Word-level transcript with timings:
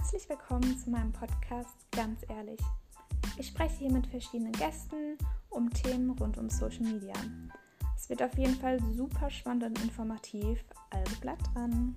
Herzlich 0.00 0.30
willkommen 0.30 0.78
zu 0.78 0.88
meinem 0.88 1.12
Podcast 1.12 1.76
Ganz 1.90 2.22
ehrlich. 2.30 2.58
Ich 3.38 3.48
spreche 3.48 3.76
hier 3.76 3.92
mit 3.92 4.06
verschiedenen 4.06 4.52
Gästen 4.52 5.18
um 5.50 5.68
Themen 5.68 6.08
rund 6.12 6.38
um 6.38 6.48
Social 6.48 6.84
Media. 6.84 7.12
Es 7.94 8.08
wird 8.08 8.22
auf 8.22 8.36
jeden 8.38 8.54
Fall 8.54 8.80
super 8.94 9.28
spannend 9.28 9.64
und 9.64 9.82
informativ, 9.82 10.64
also 10.88 11.20
bleibt 11.20 11.42
dran. 11.52 11.94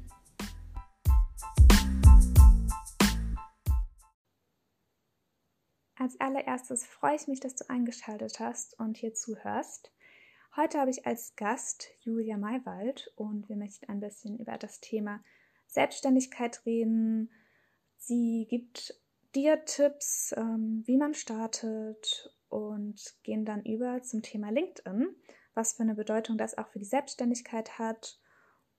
Als 5.95 6.19
allererstes 6.19 6.85
freue 6.85 7.15
ich 7.15 7.27
mich, 7.29 7.39
dass 7.39 7.55
du 7.55 7.69
eingeschaltet 7.69 8.37
hast 8.41 8.77
und 8.81 8.97
hier 8.97 9.13
zuhörst. 9.13 9.93
Heute 10.57 10.77
habe 10.77 10.91
ich 10.91 11.07
als 11.07 11.37
Gast 11.37 11.87
Julia 12.01 12.37
Maywald 12.37 13.13
und 13.15 13.47
wir 13.47 13.55
möchten 13.55 13.89
ein 13.89 14.01
bisschen 14.01 14.37
über 14.39 14.57
das 14.57 14.81
Thema 14.81 15.23
Selbstständigkeit 15.67 16.65
reden. 16.65 17.31
Sie 18.05 18.47
gibt 18.49 18.99
dir 19.33 19.63
Tipps, 19.63 20.33
ähm, 20.35 20.83
wie 20.85 20.97
man 20.97 21.13
startet 21.13 22.35
und 22.49 23.15
gehen 23.23 23.45
dann 23.45 23.63
über 23.63 24.01
zum 24.03 24.21
Thema 24.21 24.51
LinkedIn, 24.51 25.15
was 25.53 25.73
für 25.73 25.83
eine 25.83 25.95
Bedeutung 25.95 26.37
das 26.37 26.57
auch 26.57 26.67
für 26.67 26.79
die 26.79 26.85
Selbstständigkeit 26.85 27.79
hat 27.79 28.19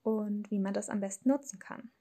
und 0.03 0.51
wie 0.51 0.59
man 0.59 0.75
das 0.75 0.89
am 0.89 0.99
besten 0.99 1.29
nutzen 1.29 1.57
kann. 1.57 1.91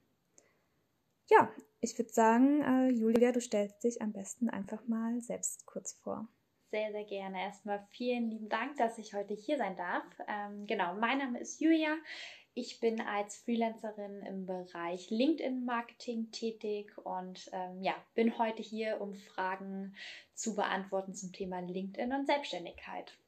Ja, 1.30 1.50
ich 1.80 1.96
würde 1.98 2.12
sagen, 2.12 2.60
äh, 2.60 2.90
Julia, 2.90 3.32
du 3.32 3.40
stellst 3.40 3.82
dich 3.84 4.02
am 4.02 4.12
besten 4.12 4.50
einfach 4.50 4.86
mal 4.86 5.22
selbst 5.22 5.64
kurz 5.64 5.94
vor. 5.94 6.28
Sehr, 6.70 6.92
sehr 6.92 7.04
gerne. 7.04 7.40
Erstmal 7.40 7.86
vielen 7.90 8.28
lieben 8.28 8.50
Dank, 8.50 8.76
dass 8.76 8.98
ich 8.98 9.14
heute 9.14 9.32
hier 9.32 9.56
sein 9.56 9.76
darf. 9.76 10.04
Ähm, 10.28 10.66
genau, 10.66 10.94
mein 10.96 11.18
Name 11.18 11.40
ist 11.40 11.58
Julia. 11.58 11.96
Ich 12.56 12.78
bin 12.78 13.00
als 13.00 13.38
Freelancerin 13.38 14.22
im 14.22 14.46
Bereich 14.46 15.10
LinkedIn-Marketing 15.10 16.30
tätig 16.30 16.96
und 16.98 17.50
ähm, 17.52 17.82
ja, 17.82 17.94
bin 18.14 18.38
heute 18.38 18.62
hier, 18.62 19.00
um 19.00 19.14
Fragen 19.14 19.96
zu 20.34 20.54
beantworten 20.54 21.14
zum 21.14 21.32
Thema 21.32 21.58
LinkedIn 21.58 22.12
und 22.12 22.26
Selbstständigkeit. 22.26 23.18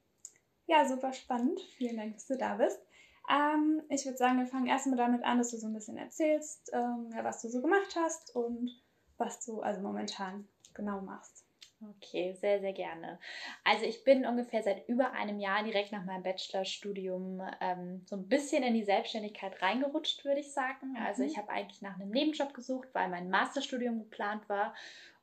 Ja, 0.66 0.86
super 0.86 1.12
spannend. 1.12 1.60
Vielen 1.76 1.96
Dank, 1.96 2.14
dass 2.14 2.26
du 2.26 2.36
da 2.36 2.54
bist. 2.54 2.80
Ähm, 3.28 3.82
ich 3.88 4.04
würde 4.04 4.16
sagen, 4.16 4.38
wir 4.38 4.46
fangen 4.46 4.68
erstmal 4.68 4.96
damit 4.96 5.24
an, 5.24 5.38
dass 5.38 5.50
du 5.50 5.56
so 5.56 5.66
ein 5.66 5.74
bisschen 5.74 5.96
erzählst, 5.96 6.70
ähm, 6.72 7.10
ja, 7.12 7.24
was 7.24 7.42
du 7.42 7.48
so 7.48 7.60
gemacht 7.60 7.96
hast 7.96 8.34
und 8.36 8.80
was 9.16 9.44
du 9.44 9.60
also 9.60 9.80
momentan 9.80 10.46
genau 10.72 11.00
machst. 11.00 11.45
Okay, 11.82 12.32
sehr, 12.40 12.60
sehr 12.60 12.72
gerne. 12.72 13.18
Also 13.62 13.84
ich 13.84 14.02
bin 14.02 14.24
ungefähr 14.24 14.62
seit 14.62 14.88
über 14.88 15.12
einem 15.12 15.38
Jahr 15.38 15.62
direkt 15.62 15.92
nach 15.92 16.04
meinem 16.04 16.22
Bachelorstudium 16.22 17.42
ähm, 17.60 18.02
so 18.06 18.16
ein 18.16 18.28
bisschen 18.28 18.62
in 18.62 18.72
die 18.72 18.84
Selbstständigkeit 18.84 19.60
reingerutscht, 19.60 20.24
würde 20.24 20.40
ich 20.40 20.52
sagen. 20.52 20.96
Also 21.04 21.22
mhm. 21.22 21.28
ich 21.28 21.36
habe 21.36 21.50
eigentlich 21.50 21.82
nach 21.82 21.96
einem 21.96 22.10
Nebenjob 22.10 22.54
gesucht, 22.54 22.88
weil 22.94 23.08
mein 23.08 23.28
Masterstudium 23.28 23.98
geplant 23.98 24.48
war. 24.48 24.74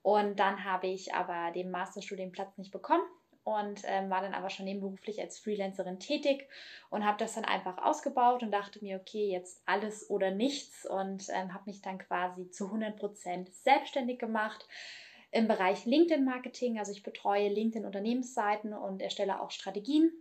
Und 0.04 0.40
dann 0.40 0.64
habe 0.64 0.88
ich 0.88 1.14
aber 1.16 1.52
den 1.52 1.72
Masterstudienplatz 1.72 2.58
nicht 2.58 2.72
bekommen 2.72 3.04
und 3.44 3.82
ähm, 3.86 4.10
war 4.10 4.22
dann 4.22 4.34
aber 4.34 4.50
schon 4.50 4.66
nebenberuflich 4.66 5.20
als 5.20 5.40
Freelancerin 5.40 6.00
tätig 6.00 6.48
und 6.90 7.06
habe 7.06 7.17
das 7.17 7.34
dann 7.34 7.45
einfach 7.45 7.78
ausgebaut 7.80 8.44
und 8.44 8.52
dachte 8.52 8.84
mir, 8.84 8.98
okay, 8.98 9.30
jetzt 9.30 9.62
alles 9.66 10.10
oder 10.10 10.32
nichts 10.32 10.86
und 10.86 11.28
ähm, 11.30 11.54
habe 11.54 11.64
mich 11.66 11.82
dann 11.82 11.98
quasi 11.98 12.50
zu 12.52 12.66
100 12.66 12.95
Prozent 12.95 13.54
selbstständig 13.54 14.20
gemacht 14.20 14.67
im 15.34 15.48
Bereich 15.48 15.86
LinkedIn-Marketing. 15.86 16.80
Also 16.80 16.92
ich 16.92 17.03
betreue 17.03 17.50
LinkedIn-Unternehmensseiten 17.50 18.73
und 18.73 19.02
erstelle 19.02 19.42
auch 19.42 19.52
Strategien 19.52 20.12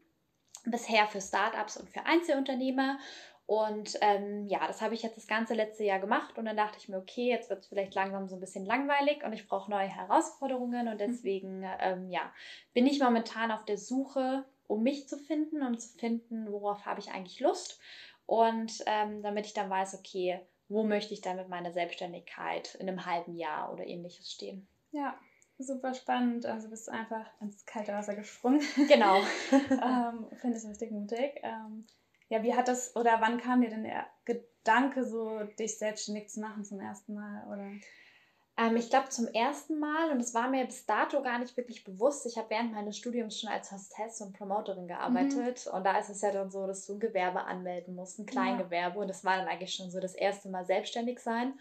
bisher 0.65 1.07
für 1.07 1.21
Startups 1.21 1.77
und 1.77 1.91
für 1.91 2.07
Einzelunternehmer. 2.07 2.99
Und 3.45 3.99
ähm, 4.01 4.47
ja, 4.47 4.67
das 4.67 4.81
habe 4.81 4.95
ich 4.95 5.03
jetzt 5.03 5.19
das 5.19 5.27
ganze 5.27 5.53
letzte 5.53 5.85
Jahr 5.85 5.99
gemacht 5.99 6.39
und 6.39 6.47
dann 6.47 6.57
dachte 6.57 6.79
ich 6.79 6.89
mir, 6.89 6.97
okay, 6.97 7.29
jetzt 7.29 7.51
wird 7.51 7.61
es 7.61 7.67
vielleicht 7.67 7.95
langsam 7.95 8.27
so 8.27 8.37
ein 8.37 8.41
bisschen 8.41 8.65
langweilig 8.65 9.23
und 9.25 9.33
ich 9.33 9.47
brauche 9.47 9.71
neue 9.71 9.89
Herausforderungen 9.89 10.89
und 10.89 10.95
mhm. 10.95 10.99
deswegen 10.99 11.65
ähm, 11.81 12.09
ja, 12.09 12.33
bin 12.73 12.87
ich 12.87 13.01
momentan 13.01 13.51
auf 13.51 13.65
der 13.65 13.77
Suche, 13.77 14.47
um 14.67 14.83
mich 14.83 15.09
zu 15.09 15.19
finden 15.19 15.63
und 15.63 15.83
zu 15.83 15.99
finden, 15.99 16.51
worauf 16.51 16.87
habe 16.87 17.01
ich 17.01 17.11
eigentlich 17.11 17.41
Lust 17.41 17.79
und 18.25 18.73
ähm, 18.87 19.23
damit 19.23 19.45
ich 19.45 19.53
dann 19.53 19.69
weiß, 19.69 19.99
okay, 19.99 20.41
wo 20.69 20.85
möchte 20.85 21.13
ich 21.13 21.21
dann 21.21 21.37
mit 21.37 21.49
meiner 21.49 21.73
Selbstständigkeit 21.73 22.77
in 22.77 22.89
einem 22.89 23.05
halben 23.05 23.35
Jahr 23.35 23.73
oder 23.73 23.87
ähnliches 23.87 24.33
stehen. 24.33 24.69
Ja, 24.93 25.19
super 25.59 25.95
spannend. 25.95 26.47
Also 26.47 26.69
bist 26.69 26.89
du 26.89 26.93
einfach 26.93 27.29
ins 27.41 27.65
kalte 27.67 27.93
Wasser 27.93 28.15
gesprungen. 28.15 28.61
Genau. 28.89 29.21
ähm, 29.53 30.27
Finde 30.41 30.59
ich 30.59 30.65
richtig 30.65 30.91
mutig. 30.91 31.41
Ähm, 31.43 31.87
ja, 32.29 32.43
wie 32.43 32.55
hat 32.55 32.69
das 32.69 32.97
oder 32.97 33.21
wann 33.21 33.39
kam 33.39 33.61
dir 33.61 33.71
denn 33.71 33.85
der 33.85 34.07
Gedanke, 34.25 35.05
so 35.05 35.41
dich 35.59 35.79
selbstständig 35.79 36.31
zu 36.31 36.41
machen 36.41 36.65
zum 36.65 36.81
ersten 36.81 37.15
Mal? 37.15 37.47
Oder? 37.47 37.71
Ähm, 38.59 38.77
ich 38.77 38.91
glaube 38.91 39.09
zum 39.09 39.29
ersten 39.29 39.79
Mal 39.79 40.11
und 40.11 40.21
es 40.21 40.35
war 40.35 40.49
mir 40.49 40.65
bis 40.67 40.85
dato 40.85 41.23
gar 41.23 41.39
nicht 41.39 41.57
wirklich 41.57 41.85
bewusst. 41.85 42.27
Ich 42.27 42.37
habe 42.37 42.51
während 42.51 42.73
meines 42.73 42.99
Studiums 42.99 43.41
schon 43.41 43.51
als 43.51 43.73
Hostess 43.73 44.21
und 44.21 44.37
Promoterin 44.37 44.89
gearbeitet 44.89 45.67
mhm. 45.67 45.77
und 45.77 45.85
da 45.85 45.99
ist 45.99 46.11
es 46.11 46.21
ja 46.21 46.31
dann 46.33 46.51
so, 46.51 46.67
dass 46.67 46.87
du 46.87 46.95
ein 46.95 47.01
Gewerbe 47.01 47.45
anmelden 47.45 47.95
musst, 47.95 48.19
ein 48.19 48.27
Kleingewerbe 48.27 48.97
ja. 48.97 49.03
und 49.03 49.09
das 49.09 49.25
war 49.25 49.37
dann 49.37 49.49
eigentlich 49.49 49.75
schon 49.75 49.91
so 49.91 50.01
das 50.01 50.15
erste 50.15 50.51
Mal 50.51 50.67
selbstständig 50.67 51.21
sein. 51.21 51.55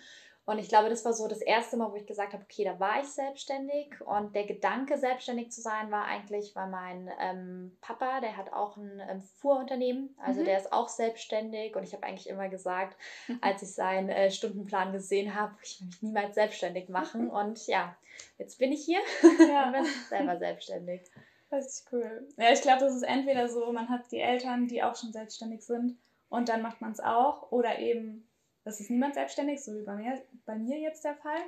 Und 0.52 0.60
ich 0.60 0.68
glaube, 0.68 0.90
das 0.90 1.06
war 1.06 1.14
so 1.14 1.30
das 1.30 1.40
erste 1.40 1.78
Mal, 1.78 1.94
wo 1.94 1.96
ich 1.96 2.06
gesagt 2.06 2.34
habe, 2.34 2.44
okay, 2.44 2.66
da 2.66 2.78
war 2.78 3.00
ich 3.00 3.08
selbstständig. 3.08 4.02
Und 4.02 4.36
der 4.36 4.46
Gedanke, 4.46 4.98
selbstständig 4.98 5.50
zu 5.50 5.62
sein, 5.62 5.90
war 5.92 6.04
eigentlich, 6.04 6.54
weil 6.58 6.68
mein 6.68 7.10
ähm, 7.22 7.78
Papa, 7.80 8.20
der 8.20 8.36
hat 8.36 8.52
auch 8.52 8.76
ein 8.76 9.02
ähm, 9.10 9.22
Fuhrunternehmen, 9.22 10.14
also 10.22 10.42
mhm. 10.42 10.46
der 10.46 10.58
ist 10.58 10.74
auch 10.74 10.90
selbstständig. 10.90 11.78
Und 11.78 11.84
ich 11.84 11.94
habe 11.94 12.04
eigentlich 12.04 12.28
immer 12.28 12.50
gesagt, 12.50 12.98
als 13.42 13.62
ich 13.62 13.74
seinen 13.74 14.10
äh, 14.10 14.30
Stundenplan 14.30 14.92
gesehen 14.92 15.36
habe, 15.36 15.56
ich 15.64 15.80
will 15.80 15.88
mich 15.88 16.02
niemals 16.02 16.36
selbstständig 16.36 16.90
machen. 16.90 17.30
Und 17.32 17.66
ja, 17.68 17.96
jetzt 18.38 18.60
bin 18.60 18.74
ich 18.74 18.84
hier 18.84 19.00
ja. 19.48 19.68
und 19.68 19.72
bin 19.72 19.86
selber 20.10 20.38
selbstständig. 20.38 21.02
Das 21.50 21.66
ist 21.66 21.94
cool. 21.94 22.28
Ja, 22.36 22.52
ich 22.52 22.62
glaube, 22.62 22.82
das 22.82 22.94
ist 22.94 23.04
entweder 23.04 23.48
so, 23.48 23.72
man 23.72 23.88
hat 23.88 24.12
die 24.12 24.20
Eltern, 24.20 24.68
die 24.68 24.84
auch 24.84 24.98
schon 24.98 25.14
selbstständig 25.14 25.62
sind 25.62 25.98
und 26.28 26.50
dann 26.50 26.62
macht 26.62 26.82
man 26.82 26.92
es 26.92 27.00
auch. 27.00 27.52
Oder 27.52 27.80
eben 27.80 28.28
das 28.72 28.80
ist 28.80 28.90
niemand 28.90 29.16
selbstständig, 29.16 29.62
so 29.62 29.76
wie 29.76 29.84
bei 29.84 29.96
mir, 29.96 30.22
bei 30.46 30.56
mir 30.56 30.80
jetzt 30.80 31.04
der 31.04 31.16
Fall. 31.16 31.42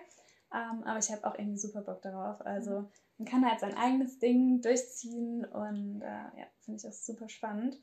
Ähm, 0.54 0.84
aber 0.84 1.00
ich 1.00 1.10
habe 1.10 1.26
auch 1.26 1.40
irgendwie 1.40 1.58
super 1.58 1.82
Bock 1.82 2.02
darauf. 2.02 2.46
Also 2.46 2.82
mhm. 2.82 2.88
man 3.18 3.28
kann 3.28 3.50
halt 3.50 3.62
sein 3.62 3.78
eigenes 3.78 4.20
Ding 4.20 4.62
durchziehen 4.62 5.46
und 5.46 6.02
äh, 6.02 6.40
ja, 6.40 6.46
finde 6.60 6.80
ich 6.80 6.88
auch 6.88 6.94
super 6.94 7.30
spannend. 7.30 7.80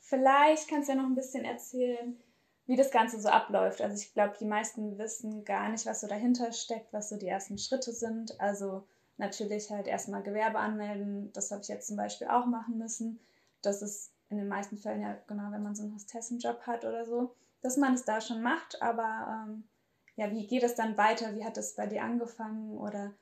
Vielleicht 0.00 0.68
kannst 0.68 0.88
du 0.88 0.94
ja 0.94 1.02
noch 1.02 1.08
ein 1.08 1.14
bisschen 1.14 1.44
erzählen, 1.44 2.18
wie 2.64 2.76
das 2.76 2.90
Ganze 2.90 3.20
so 3.20 3.28
abläuft. 3.28 3.82
Also 3.82 3.94
ich 3.94 4.14
glaube, 4.14 4.36
die 4.40 4.46
meisten 4.46 4.96
wissen 4.96 5.44
gar 5.44 5.68
nicht, 5.68 5.84
was 5.84 6.00
so 6.00 6.06
dahinter 6.06 6.50
steckt, 6.52 6.90
was 6.92 7.10
so 7.10 7.18
die 7.18 7.28
ersten 7.28 7.58
Schritte 7.58 7.92
sind. 7.92 8.40
Also 8.40 8.86
natürlich 9.18 9.70
halt 9.70 9.86
erstmal 9.86 10.22
Gewerbe 10.22 10.60
anmelden. 10.60 11.30
Das 11.34 11.50
habe 11.50 11.60
ich 11.60 11.68
jetzt 11.68 11.88
zum 11.88 11.96
Beispiel 11.96 12.28
auch 12.28 12.46
machen 12.46 12.78
müssen. 12.78 13.20
Das 13.60 13.82
ist 13.82 14.14
in 14.30 14.38
den 14.38 14.48
meisten 14.48 14.78
Fällen 14.78 15.02
ja 15.02 15.18
genau, 15.26 15.52
wenn 15.52 15.62
man 15.62 15.74
so 15.74 15.82
einen 15.82 15.94
Hostessenjob 15.94 16.62
hat 16.62 16.86
oder 16.86 17.04
so 17.04 17.34
dass 17.60 17.76
man 17.76 17.94
es 17.94 18.04
da 18.04 18.20
schon 18.20 18.42
macht, 18.42 18.80
aber 18.82 19.46
ähm, 19.46 19.68
ja, 20.16 20.30
wie 20.32 20.46
geht 20.46 20.62
es 20.62 20.74
dann 20.74 20.96
weiter? 20.96 21.34
Wie 21.34 21.44
hat 21.44 21.56
es 21.56 21.74
bei 21.74 21.86
dir 21.86 22.02
angefangen 22.02 22.76
oder 22.76 23.14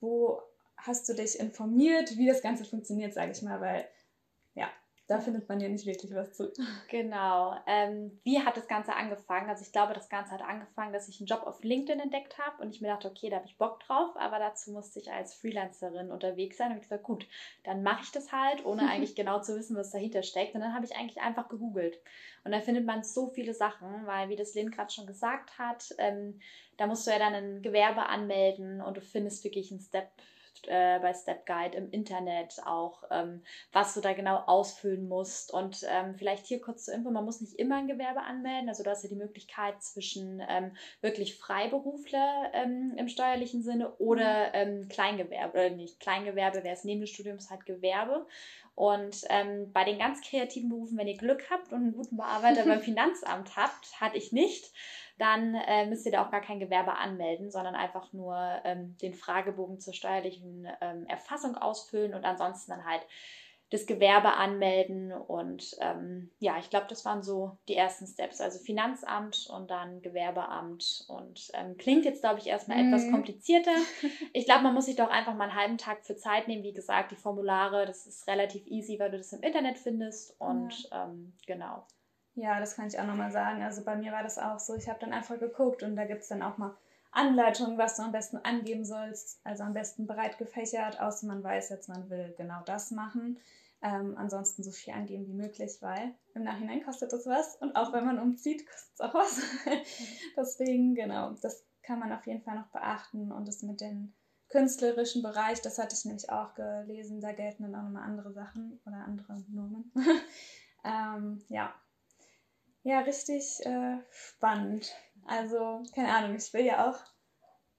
wo 0.00 0.40
hast 0.76 1.08
du 1.08 1.14
dich 1.14 1.38
informiert, 1.38 2.16
wie 2.16 2.26
das 2.26 2.42
Ganze 2.42 2.64
funktioniert, 2.64 3.12
sage 3.12 3.32
ich 3.32 3.42
mal, 3.42 3.60
weil 3.60 3.88
da 5.08 5.18
findet 5.20 5.48
man 5.48 5.58
ja 5.58 5.70
nicht 5.70 5.86
wirklich 5.86 6.14
was 6.14 6.34
zu. 6.34 6.52
Genau. 6.90 7.56
Ähm, 7.66 8.20
wie 8.24 8.40
hat 8.40 8.58
das 8.58 8.68
Ganze 8.68 8.94
angefangen? 8.94 9.48
Also 9.48 9.62
ich 9.62 9.72
glaube, 9.72 9.94
das 9.94 10.10
Ganze 10.10 10.32
hat 10.32 10.42
angefangen, 10.42 10.92
dass 10.92 11.08
ich 11.08 11.18
einen 11.18 11.26
Job 11.26 11.44
auf 11.46 11.64
LinkedIn 11.64 11.98
entdeckt 11.98 12.38
habe 12.38 12.62
und 12.62 12.74
ich 12.74 12.82
mir 12.82 12.88
dachte, 12.88 13.08
okay, 13.08 13.30
da 13.30 13.36
habe 13.36 13.46
ich 13.46 13.56
Bock 13.56 13.80
drauf, 13.80 14.14
aber 14.16 14.38
dazu 14.38 14.70
musste 14.70 15.00
ich 15.00 15.10
als 15.10 15.34
Freelancerin 15.34 16.10
unterwegs 16.10 16.58
sein 16.58 16.72
und 16.72 16.76
ich 16.76 16.82
gesagt, 16.82 17.04
gut, 17.04 17.26
dann 17.64 17.82
mache 17.82 18.02
ich 18.02 18.12
das 18.12 18.32
halt, 18.32 18.66
ohne 18.66 18.82
eigentlich 18.90 19.14
genau 19.14 19.40
zu 19.40 19.56
wissen, 19.56 19.76
was 19.76 19.90
dahinter 19.90 20.22
steckt. 20.22 20.54
Und 20.54 20.60
dann 20.60 20.74
habe 20.74 20.84
ich 20.84 20.94
eigentlich 20.94 21.22
einfach 21.22 21.48
gegoogelt. 21.48 21.98
Und 22.44 22.52
da 22.52 22.60
findet 22.60 22.84
man 22.84 23.02
so 23.02 23.28
viele 23.28 23.54
Sachen, 23.54 24.06
weil, 24.06 24.28
wie 24.28 24.36
das 24.36 24.54
Lynn 24.54 24.70
gerade 24.70 24.92
schon 24.92 25.06
gesagt 25.06 25.58
hat, 25.58 25.94
ähm, 25.96 26.38
da 26.76 26.86
musst 26.86 27.06
du 27.06 27.10
ja 27.10 27.18
dann 27.18 27.34
ein 27.34 27.62
Gewerbe 27.62 28.06
anmelden 28.06 28.82
und 28.82 28.98
du 28.98 29.00
findest 29.00 29.42
wirklich 29.42 29.70
einen 29.70 29.80
Step 29.80 30.10
äh, 30.66 30.98
bei 31.00 31.14
Step 31.14 31.46
Guide 31.46 31.76
im 31.76 31.90
Internet 31.90 32.60
auch, 32.66 33.04
ähm, 33.10 33.42
was 33.72 33.94
du 33.94 34.00
da 34.00 34.12
genau 34.12 34.38
ausfüllen 34.46 35.06
musst. 35.06 35.52
Und 35.52 35.86
ähm, 35.88 36.14
vielleicht 36.16 36.46
hier 36.46 36.60
kurz 36.60 36.86
zur 36.86 36.94
Info, 36.94 37.10
man 37.10 37.24
muss 37.24 37.40
nicht 37.40 37.58
immer 37.58 37.76
ein 37.76 37.86
Gewerbe 37.86 38.22
anmelden. 38.22 38.68
Also 38.68 38.82
du 38.82 38.90
hast 38.90 39.04
ja 39.04 39.08
die 39.08 39.14
Möglichkeit 39.14 39.82
zwischen 39.82 40.42
ähm, 40.48 40.72
wirklich 41.00 41.36
Freiberufler 41.36 42.50
ähm, 42.54 42.94
im 42.96 43.08
steuerlichen 43.08 43.62
Sinne 43.62 43.94
oder 43.96 44.48
mhm. 44.48 44.54
ähm, 44.54 44.88
Kleingewerbe, 44.88 45.52
oder 45.52 45.70
nicht 45.70 46.00
Kleingewerbe, 46.00 46.64
wäre 46.64 46.74
es 46.74 46.84
neben 46.84 47.00
des 47.00 47.10
Studiums 47.10 47.50
halt 47.50 47.66
Gewerbe. 47.66 48.26
Und 48.78 49.24
ähm, 49.28 49.72
bei 49.72 49.82
den 49.82 49.98
ganz 49.98 50.20
kreativen 50.20 50.68
Berufen, 50.68 50.96
wenn 50.98 51.08
ihr 51.08 51.16
Glück 51.16 51.50
habt 51.50 51.72
und 51.72 51.78
einen 51.78 51.92
guten 51.94 52.16
Bearbeiter 52.16 52.64
beim 52.64 52.80
Finanzamt 52.80 53.56
habt, 53.56 54.00
hatte 54.00 54.16
ich 54.16 54.30
nicht, 54.30 54.72
dann 55.18 55.54
äh, 55.54 55.86
müsst 55.86 56.06
ihr 56.06 56.12
da 56.12 56.24
auch 56.24 56.30
gar 56.30 56.40
kein 56.40 56.60
Gewerbe 56.60 56.94
anmelden, 56.94 57.50
sondern 57.50 57.74
einfach 57.74 58.12
nur 58.12 58.36
ähm, 58.64 58.96
den 59.02 59.14
Fragebogen 59.14 59.80
zur 59.80 59.92
steuerlichen 59.92 60.68
ähm, 60.80 61.06
Erfassung 61.06 61.56
ausfüllen 61.56 62.14
und 62.14 62.24
ansonsten 62.24 62.70
dann 62.70 62.84
halt 62.84 63.04
das 63.70 63.84
Gewerbe 63.84 64.32
anmelden 64.32 65.12
und 65.12 65.76
ähm, 65.80 66.30
ja, 66.38 66.56
ich 66.58 66.70
glaube, 66.70 66.86
das 66.88 67.04
waren 67.04 67.22
so 67.22 67.58
die 67.68 67.74
ersten 67.74 68.06
Steps. 68.06 68.40
Also 68.40 68.58
Finanzamt 68.58 69.46
und 69.50 69.70
dann 69.70 70.00
Gewerbeamt 70.00 71.04
und 71.08 71.50
ähm, 71.52 71.76
klingt 71.76 72.06
jetzt, 72.06 72.22
glaube 72.22 72.38
ich, 72.38 72.46
erstmal 72.46 72.82
mhm. 72.82 72.88
etwas 72.88 73.10
komplizierter. 73.10 73.74
Ich 74.32 74.44
glaube, 74.44 74.62
man 74.62 74.74
muss 74.74 74.86
sich 74.86 74.96
doch 74.96 75.10
einfach 75.10 75.34
mal 75.34 75.44
einen 75.44 75.54
halben 75.54 75.78
Tag 75.78 76.04
für 76.04 76.16
Zeit 76.16 76.48
nehmen. 76.48 76.62
Wie 76.62 76.72
gesagt, 76.72 77.10
die 77.10 77.16
Formulare, 77.16 77.86
das 77.86 78.06
ist 78.06 78.26
relativ 78.26 78.66
easy, 78.66 78.98
weil 78.98 79.10
du 79.10 79.18
das 79.18 79.32
im 79.32 79.42
Internet 79.42 79.78
findest 79.78 80.34
und 80.40 80.88
ja. 80.90 81.04
ähm, 81.04 81.34
genau. 81.46 81.86
Ja, 82.40 82.60
das 82.60 82.76
kann 82.76 82.86
ich 82.86 82.98
auch 83.00 83.06
nochmal 83.06 83.32
sagen. 83.32 83.62
Also 83.62 83.82
bei 83.82 83.96
mir 83.96 84.12
war 84.12 84.22
das 84.22 84.38
auch 84.38 84.60
so, 84.60 84.76
ich 84.76 84.88
habe 84.88 85.00
dann 85.00 85.12
einfach 85.12 85.40
geguckt 85.40 85.82
und 85.82 85.96
da 85.96 86.04
gibt 86.04 86.22
es 86.22 86.28
dann 86.28 86.42
auch 86.42 86.56
mal 86.56 86.76
Anleitungen, 87.10 87.78
was 87.78 87.96
du 87.96 88.02
am 88.02 88.12
besten 88.12 88.36
angeben 88.36 88.84
sollst. 88.84 89.40
Also 89.42 89.64
am 89.64 89.74
besten 89.74 90.06
breit 90.06 90.38
gefächert, 90.38 91.00
außer 91.00 91.26
man 91.26 91.42
weiß 91.42 91.70
jetzt, 91.70 91.88
man 91.88 92.08
will 92.10 92.32
genau 92.36 92.62
das 92.64 92.92
machen. 92.92 93.40
Ähm, 93.82 94.14
ansonsten 94.16 94.62
so 94.62 94.70
viel 94.70 94.94
angeben 94.94 95.26
wie 95.26 95.34
möglich, 95.34 95.78
weil 95.80 96.14
im 96.34 96.44
Nachhinein 96.44 96.84
kostet 96.84 97.12
das 97.12 97.26
was 97.26 97.56
und 97.56 97.74
auch 97.74 97.92
wenn 97.92 98.06
man 98.06 98.20
umzieht, 98.20 98.64
kostet 98.68 98.94
es 98.94 99.00
auch 99.00 99.14
was. 99.14 99.40
Deswegen, 100.36 100.94
genau, 100.94 101.32
das 101.42 101.64
kann 101.82 101.98
man 101.98 102.12
auf 102.12 102.24
jeden 102.26 102.42
Fall 102.42 102.54
noch 102.54 102.68
beachten 102.68 103.32
und 103.32 103.48
das 103.48 103.62
mit 103.62 103.80
dem 103.80 104.14
künstlerischen 104.48 105.22
Bereich, 105.22 105.60
das 105.60 105.78
hatte 105.78 105.96
ich 105.96 106.04
nämlich 106.04 106.30
auch 106.30 106.54
gelesen, 106.54 107.20
da 107.20 107.32
gelten 107.32 107.64
dann 107.64 107.74
auch 107.74 107.82
nochmal 107.82 108.04
andere 108.04 108.32
Sachen 108.32 108.80
oder 108.86 108.98
andere 109.04 109.44
Normen. 109.48 109.92
ähm, 110.84 111.42
ja. 111.48 111.74
Ja, 112.88 113.00
richtig 113.00 113.44
äh, 113.66 113.98
spannend. 114.10 114.94
Also, 115.26 115.82
keine 115.94 116.10
Ahnung, 116.10 116.36
ich 116.36 116.54
will 116.54 116.64
ja 116.64 116.88
auch 116.88 116.98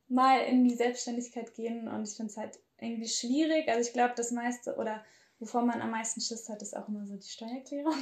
mal 0.08 0.42
in 0.42 0.64
die 0.64 0.76
Selbstständigkeit 0.76 1.56
gehen 1.56 1.88
und 1.88 2.08
ich 2.08 2.16
finde 2.16 2.32
es 2.32 2.38
halt 2.38 2.60
irgendwie 2.78 3.08
schwierig. 3.08 3.68
Also 3.68 3.82
ich 3.82 3.94
glaube, 3.94 4.14
das 4.16 4.30
meiste 4.30 4.76
oder 4.76 5.04
wovor 5.40 5.64
man 5.64 5.82
am 5.82 5.90
meisten 5.90 6.22
Schiss 6.22 6.48
hat, 6.48 6.62
ist 6.62 6.78
auch 6.78 6.88
immer 6.88 7.08
so 7.08 7.16
die 7.16 7.28
Steuererklärung. 7.28 7.96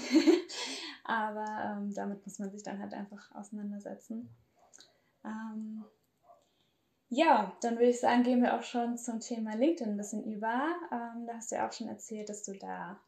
Aber 1.05 1.77
ähm, 1.77 1.93
damit 1.93 2.25
muss 2.25 2.39
man 2.39 2.51
sich 2.51 2.63
dann 2.63 2.81
halt 2.81 2.93
einfach 2.93 3.33
auseinandersetzen. 3.33 4.29
Ähm, 5.23 5.85
ja, 7.07 7.55
dann 7.61 7.75
würde 7.75 7.91
ich 7.91 8.01
sagen, 8.01 8.23
gehen 8.23 8.41
wir 8.41 8.53
auch 8.53 8.63
schon 8.63 8.97
zum 8.97 9.21
Thema 9.21 9.55
LinkedIn 9.55 9.93
ein 9.93 9.97
bisschen 9.97 10.25
über. 10.25 10.75
Ähm, 10.91 11.25
da 11.25 11.35
hast 11.35 11.53
du 11.53 11.55
ja 11.55 11.69
auch 11.69 11.71
schon 11.71 11.87
erzählt, 11.87 12.27
dass 12.27 12.43
du 12.43 12.51
da 12.57 12.99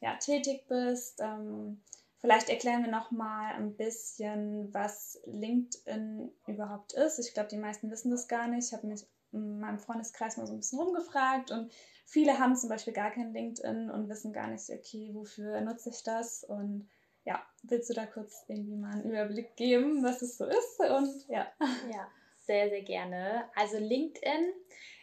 ja, 0.00 0.14
tätig 0.18 0.68
bist. 0.68 1.18
Ähm, 1.20 1.82
Vielleicht 2.20 2.50
erklären 2.50 2.84
wir 2.84 2.90
noch 2.90 3.10
mal 3.10 3.54
ein 3.54 3.76
bisschen, 3.76 4.72
was 4.74 5.20
LinkedIn 5.24 6.30
überhaupt 6.46 6.92
ist. 6.92 7.18
Ich 7.18 7.32
glaube, 7.32 7.48
die 7.48 7.56
meisten 7.56 7.90
wissen 7.90 8.10
das 8.10 8.28
gar 8.28 8.46
nicht. 8.46 8.66
Ich 8.68 8.72
habe 8.74 8.86
mich 8.86 9.06
in 9.32 9.58
meinem 9.60 9.78
Freundeskreis 9.78 10.36
mal 10.36 10.46
so 10.46 10.52
ein 10.52 10.58
bisschen 10.58 10.80
rumgefragt 10.80 11.50
und 11.50 11.72
viele 12.04 12.38
haben 12.38 12.56
zum 12.56 12.68
Beispiel 12.68 12.92
gar 12.92 13.10
kein 13.10 13.32
LinkedIn 13.32 13.90
und 13.90 14.08
wissen 14.08 14.32
gar 14.32 14.48
nicht, 14.48 14.68
okay, 14.68 15.10
wofür 15.14 15.60
nutze 15.60 15.90
ich 15.90 16.02
das? 16.02 16.44
Und 16.44 16.88
ja, 17.24 17.42
willst 17.62 17.88
du 17.88 17.94
da 17.94 18.06
kurz 18.06 18.44
irgendwie 18.48 18.76
mal 18.76 18.92
einen 18.92 19.04
Überblick 19.04 19.56
geben, 19.56 20.02
was 20.02 20.20
es 20.20 20.36
so 20.36 20.44
ist? 20.44 20.80
Und 20.80 21.28
ja. 21.28 21.46
Ja, 21.90 22.08
sehr, 22.44 22.68
sehr 22.68 22.82
gerne. 22.82 23.44
Also 23.54 23.78
LinkedIn 23.78 24.52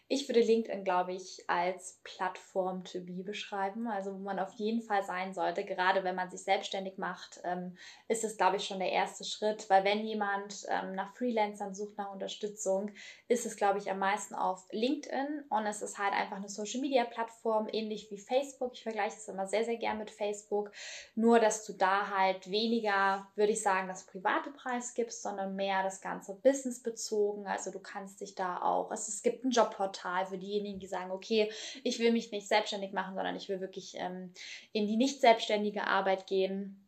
ich 0.09 0.29
würde 0.29 0.39
LinkedIn, 0.39 0.85
glaube 0.85 1.13
ich, 1.13 1.43
als 1.47 1.99
Plattform 2.03 2.85
to 2.85 3.01
be 3.01 3.23
beschreiben, 3.23 3.87
also 3.87 4.13
wo 4.13 4.19
man 4.19 4.39
auf 4.39 4.53
jeden 4.53 4.81
Fall 4.81 5.03
sein 5.03 5.33
sollte. 5.33 5.65
Gerade 5.65 6.05
wenn 6.05 6.15
man 6.15 6.31
sich 6.31 6.43
selbstständig 6.43 6.97
macht, 6.97 7.41
ähm, 7.43 7.77
ist 8.07 8.23
es, 8.23 8.37
glaube 8.37 8.55
ich, 8.55 8.65
schon 8.65 8.79
der 8.79 8.91
erste 8.91 9.25
Schritt, 9.25 9.69
weil 9.69 9.83
wenn 9.83 10.05
jemand 10.05 10.65
ähm, 10.69 10.95
nach 10.95 11.13
Freelancern 11.13 11.75
sucht, 11.75 11.97
nach 11.97 12.13
Unterstützung, 12.13 12.91
ist 13.27 13.45
es, 13.45 13.57
glaube 13.57 13.79
ich, 13.79 13.91
am 13.91 13.99
meisten 13.99 14.33
auf 14.33 14.65
LinkedIn 14.71 15.43
und 15.49 15.65
es 15.65 15.81
ist 15.81 15.97
halt 15.97 16.13
einfach 16.13 16.37
eine 16.37 16.47
Social-Media-Plattform, 16.47 17.67
ähnlich 17.69 18.09
wie 18.09 18.17
Facebook. 18.17 18.75
Ich 18.75 18.83
vergleiche 18.83 19.17
es 19.17 19.27
immer 19.27 19.45
sehr, 19.45 19.65
sehr 19.65 19.77
gern 19.77 19.97
mit 19.97 20.09
Facebook, 20.09 20.71
nur 21.15 21.39
dass 21.39 21.65
du 21.65 21.73
da 21.73 22.09
halt 22.17 22.49
weniger, 22.49 23.27
würde 23.35 23.51
ich 23.51 23.61
sagen, 23.61 23.89
das 23.89 24.05
private 24.05 24.51
Preis 24.51 24.93
gibst, 24.93 25.21
sondern 25.21 25.57
mehr 25.57 25.83
das 25.83 25.99
Ganze 25.99 26.33
businessbezogen. 26.35 27.45
Also 27.45 27.71
du 27.71 27.79
kannst 27.79 28.21
dich 28.21 28.35
da 28.35 28.61
auch, 28.61 28.89
es, 28.91 29.09
es 29.09 29.21
gibt 29.21 29.43
ein 29.43 29.51
Jobportal, 29.51 29.96
Portal 29.97 30.25
für 30.25 30.37
diejenigen, 30.37 30.79
die 30.79 30.87
sagen, 30.87 31.11
okay, 31.11 31.51
ich 31.83 31.99
will 31.99 32.11
mich 32.11 32.31
nicht 32.31 32.47
selbstständig 32.47 32.93
machen, 32.93 33.15
sondern 33.15 33.35
ich 33.35 33.49
will 33.49 33.59
wirklich 33.59 33.95
ähm, 33.97 34.33
in 34.71 34.87
die 34.87 34.97
nicht 34.97 35.21
selbstständige 35.21 35.85
Arbeit 35.85 36.27
gehen. 36.27 36.83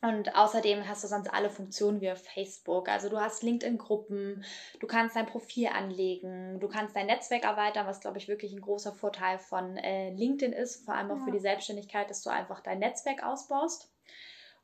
Und 0.00 0.36
außerdem 0.36 0.86
hast 0.86 1.02
du 1.02 1.08
sonst 1.08 1.32
alle 1.32 1.48
Funktionen 1.48 2.02
wie 2.02 2.10
auf 2.10 2.22
Facebook. 2.22 2.90
Also 2.90 3.08
du 3.08 3.18
hast 3.18 3.42
LinkedIn-Gruppen, 3.42 4.44
du 4.78 4.86
kannst 4.86 5.16
dein 5.16 5.24
Profil 5.24 5.68
anlegen, 5.68 6.60
du 6.60 6.68
kannst 6.68 6.94
dein 6.94 7.06
Netzwerk 7.06 7.44
erweitern, 7.44 7.86
was 7.86 8.00
glaube 8.00 8.18
ich 8.18 8.28
wirklich 8.28 8.52
ein 8.52 8.60
großer 8.60 8.92
Vorteil 8.92 9.38
von 9.38 9.78
äh, 9.78 10.10
LinkedIn 10.10 10.52
ist, 10.52 10.84
vor 10.84 10.94
allem 10.94 11.10
auch 11.10 11.20
ja. 11.20 11.24
für 11.24 11.32
die 11.32 11.38
Selbstständigkeit, 11.38 12.10
dass 12.10 12.22
du 12.22 12.28
einfach 12.28 12.60
dein 12.60 12.80
Netzwerk 12.80 13.24
ausbaust. 13.24 13.90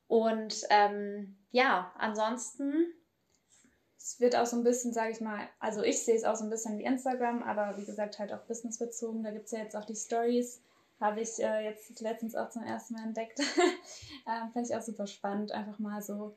Und 0.09 0.67
ähm, 0.69 1.39
ja, 1.53 1.95
ansonsten 1.97 2.93
es 4.03 4.19
wird 4.19 4.35
auch 4.35 4.47
so 4.47 4.57
ein 4.57 4.65
bisschen, 4.65 4.93
sage 4.93 5.13
ich 5.13 5.21
mal, 5.21 5.47
also 5.59 5.83
ich 5.83 6.03
sehe 6.05 6.17
es 6.17 6.25
auch 6.25 6.35
so 6.35 6.45
ein 6.45 6.51
bisschen 6.51 6.79
wie 6.79 6.85
Instagram, 6.85 7.43
aber 7.43 7.77
wie 7.77 7.85
gesagt 7.85 8.19
halt 8.19 8.33
auch 8.33 8.41
businessbezogen. 8.45 9.23
Da 9.23 9.31
gibt 9.31 9.45
es 9.45 9.53
ja 9.53 9.59
jetzt 9.59 9.77
auch 9.77 9.85
die 9.85 9.95
Stories, 9.95 10.63
habe 10.99 11.21
ich 11.21 11.39
äh, 11.39 11.65
jetzt 11.65 12.01
letztens 12.01 12.35
auch 12.35 12.49
zum 12.49 12.63
ersten 12.63 12.95
Mal 12.95 13.05
entdeckt. 13.05 13.41
ähm, 14.27 14.51
Fand 14.53 14.67
ich 14.67 14.75
auch 14.75 14.83
super 14.83 15.07
spannend, 15.07 15.53
einfach 15.53 15.79
mal 15.79 16.01
so, 16.01 16.35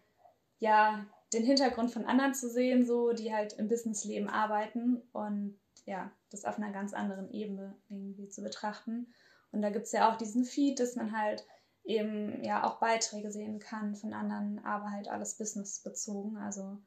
ja, 0.59 1.05
den 1.31 1.45
Hintergrund 1.45 1.91
von 1.91 2.05
anderen 2.05 2.33
zu 2.33 2.49
sehen, 2.49 2.85
so, 2.85 3.13
die 3.13 3.33
halt 3.33 3.53
im 3.53 3.69
Businessleben 3.69 4.29
arbeiten 4.29 5.01
und 5.13 5.57
ja, 5.85 6.11
das 6.31 6.45
auf 6.45 6.57
einer 6.57 6.71
ganz 6.71 6.93
anderen 6.93 7.31
Ebene 7.31 7.75
irgendwie 7.89 8.27
zu 8.27 8.43
betrachten. 8.43 9.13
Und 9.51 9.61
da 9.61 9.69
gibt 9.69 9.85
es 9.85 9.93
ja 9.93 10.11
auch 10.11 10.17
diesen 10.17 10.43
Feed, 10.43 10.79
dass 10.79 10.95
man 10.95 11.17
halt 11.17 11.45
eben 11.85 12.43
ja 12.43 12.65
auch 12.65 12.79
Beiträge 12.79 13.31
sehen 13.31 13.59
kann 13.59 13.95
von 13.95 14.13
anderen, 14.13 14.63
aber 14.65 14.91
halt 14.91 15.07
alles 15.07 15.37
businessbezogen. 15.37 16.37
Also 16.37 16.77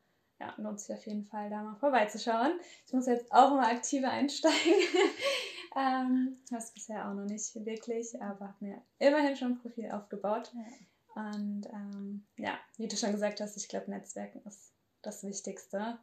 ja, 0.41 0.55
lohnt 0.59 0.81
sich 0.81 0.95
auf 0.95 1.07
jeden 1.07 1.25
Fall, 1.27 1.51
da 1.51 1.63
mal 1.63 1.77
vorbeizuschauen. 1.77 2.59
Ich 2.87 2.93
muss 2.93 3.07
jetzt 3.07 3.33
auch 3.33 3.51
mal 3.51 3.71
aktiver 3.75 4.11
einsteigen. 4.11 4.57
ähm, 5.77 6.37
das 6.51 6.73
bisher 6.73 7.09
auch 7.09 7.15
noch 7.15 7.25
nicht 7.25 7.55
wirklich, 7.65 8.21
aber 8.21 8.49
habe 8.49 8.65
mir 8.65 8.83
immerhin 8.99 9.37
schon 9.37 9.53
ein 9.53 9.59
Profil 9.59 9.91
aufgebaut. 9.91 10.53
Ja. 10.55 11.23
Und 11.23 11.67
ähm, 11.73 12.27
ja, 12.37 12.59
wie 12.77 12.89
du 12.89 12.97
schon 12.97 13.13
gesagt 13.13 13.41
hast, 13.41 13.57
ich 13.57 13.69
glaube, 13.69 13.91
Netzwerken 13.91 14.43
ist 14.47 14.73
das 15.03 15.25
Wichtigste. 15.25 15.99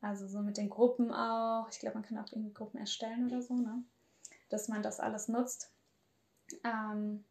Also 0.00 0.28
so 0.28 0.40
mit 0.40 0.56
den 0.56 0.70
Gruppen 0.70 1.12
auch. 1.12 1.68
Ich 1.70 1.80
glaube, 1.80 1.94
man 1.96 2.04
kann 2.04 2.18
auch 2.18 2.30
irgendwie 2.32 2.54
Gruppen 2.54 2.78
erstellen 2.78 3.26
oder 3.26 3.42
so, 3.42 3.54
ne? 3.54 3.82
Dass 4.48 4.68
man 4.68 4.82
das 4.82 5.00
alles 5.00 5.28
nutzt. 5.28 5.70
Ähm, 6.64 7.24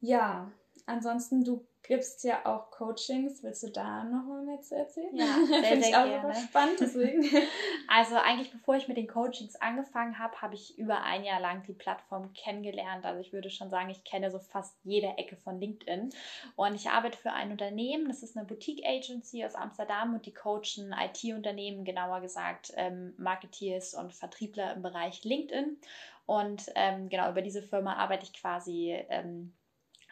ja, 0.00 0.50
ansonsten, 0.86 1.44
du 1.44 1.64
gibst 1.82 2.24
ja 2.24 2.44
auch 2.44 2.70
Coachings. 2.70 3.42
Willst 3.42 3.62
du 3.62 3.70
da 3.70 4.04
noch 4.04 4.24
mal 4.24 4.44
mehr 4.44 4.60
zu 4.60 4.76
erzählen? 4.76 5.14
Ja, 5.14 5.26
sehr, 5.48 5.62
sehr 5.62 5.78
ich 5.78 5.96
auch 5.96 6.04
gerne. 6.04 6.34
spannend, 6.34 6.80
deswegen. 6.80 7.24
Also 7.92 8.14
eigentlich, 8.14 8.52
bevor 8.52 8.76
ich 8.76 8.86
mit 8.86 8.96
den 8.96 9.08
Coachings 9.08 9.56
angefangen 9.56 10.20
habe, 10.20 10.40
habe 10.40 10.54
ich 10.54 10.78
über 10.78 11.02
ein 11.02 11.24
Jahr 11.24 11.40
lang 11.40 11.64
die 11.64 11.72
Plattform 11.72 12.32
kennengelernt. 12.34 13.04
Also 13.04 13.20
ich 13.20 13.32
würde 13.32 13.50
schon 13.50 13.68
sagen, 13.68 13.90
ich 13.90 14.04
kenne 14.04 14.30
so 14.30 14.38
fast 14.38 14.78
jede 14.84 15.08
Ecke 15.18 15.36
von 15.36 15.58
LinkedIn. 15.58 16.10
Und 16.54 16.74
ich 16.76 16.88
arbeite 16.88 17.18
für 17.18 17.32
ein 17.32 17.50
Unternehmen, 17.50 18.06
das 18.06 18.22
ist 18.22 18.36
eine 18.36 18.46
Boutique-Agency 18.46 19.44
aus 19.44 19.56
Amsterdam 19.56 20.14
und 20.14 20.26
die 20.26 20.32
coachen 20.32 20.94
IT-Unternehmen, 20.96 21.84
genauer 21.84 22.20
gesagt 22.20 22.72
ähm, 22.76 23.14
Marketeers 23.18 23.94
und 23.94 24.14
Vertriebler 24.14 24.74
im 24.74 24.82
Bereich 24.82 25.24
LinkedIn. 25.24 25.78
Und 26.26 26.66
ähm, 26.76 27.08
genau 27.08 27.28
über 27.28 27.42
diese 27.42 27.60
Firma 27.60 27.94
arbeite 27.94 28.22
ich 28.22 28.32
quasi 28.32 28.96
ähm, 29.08 29.52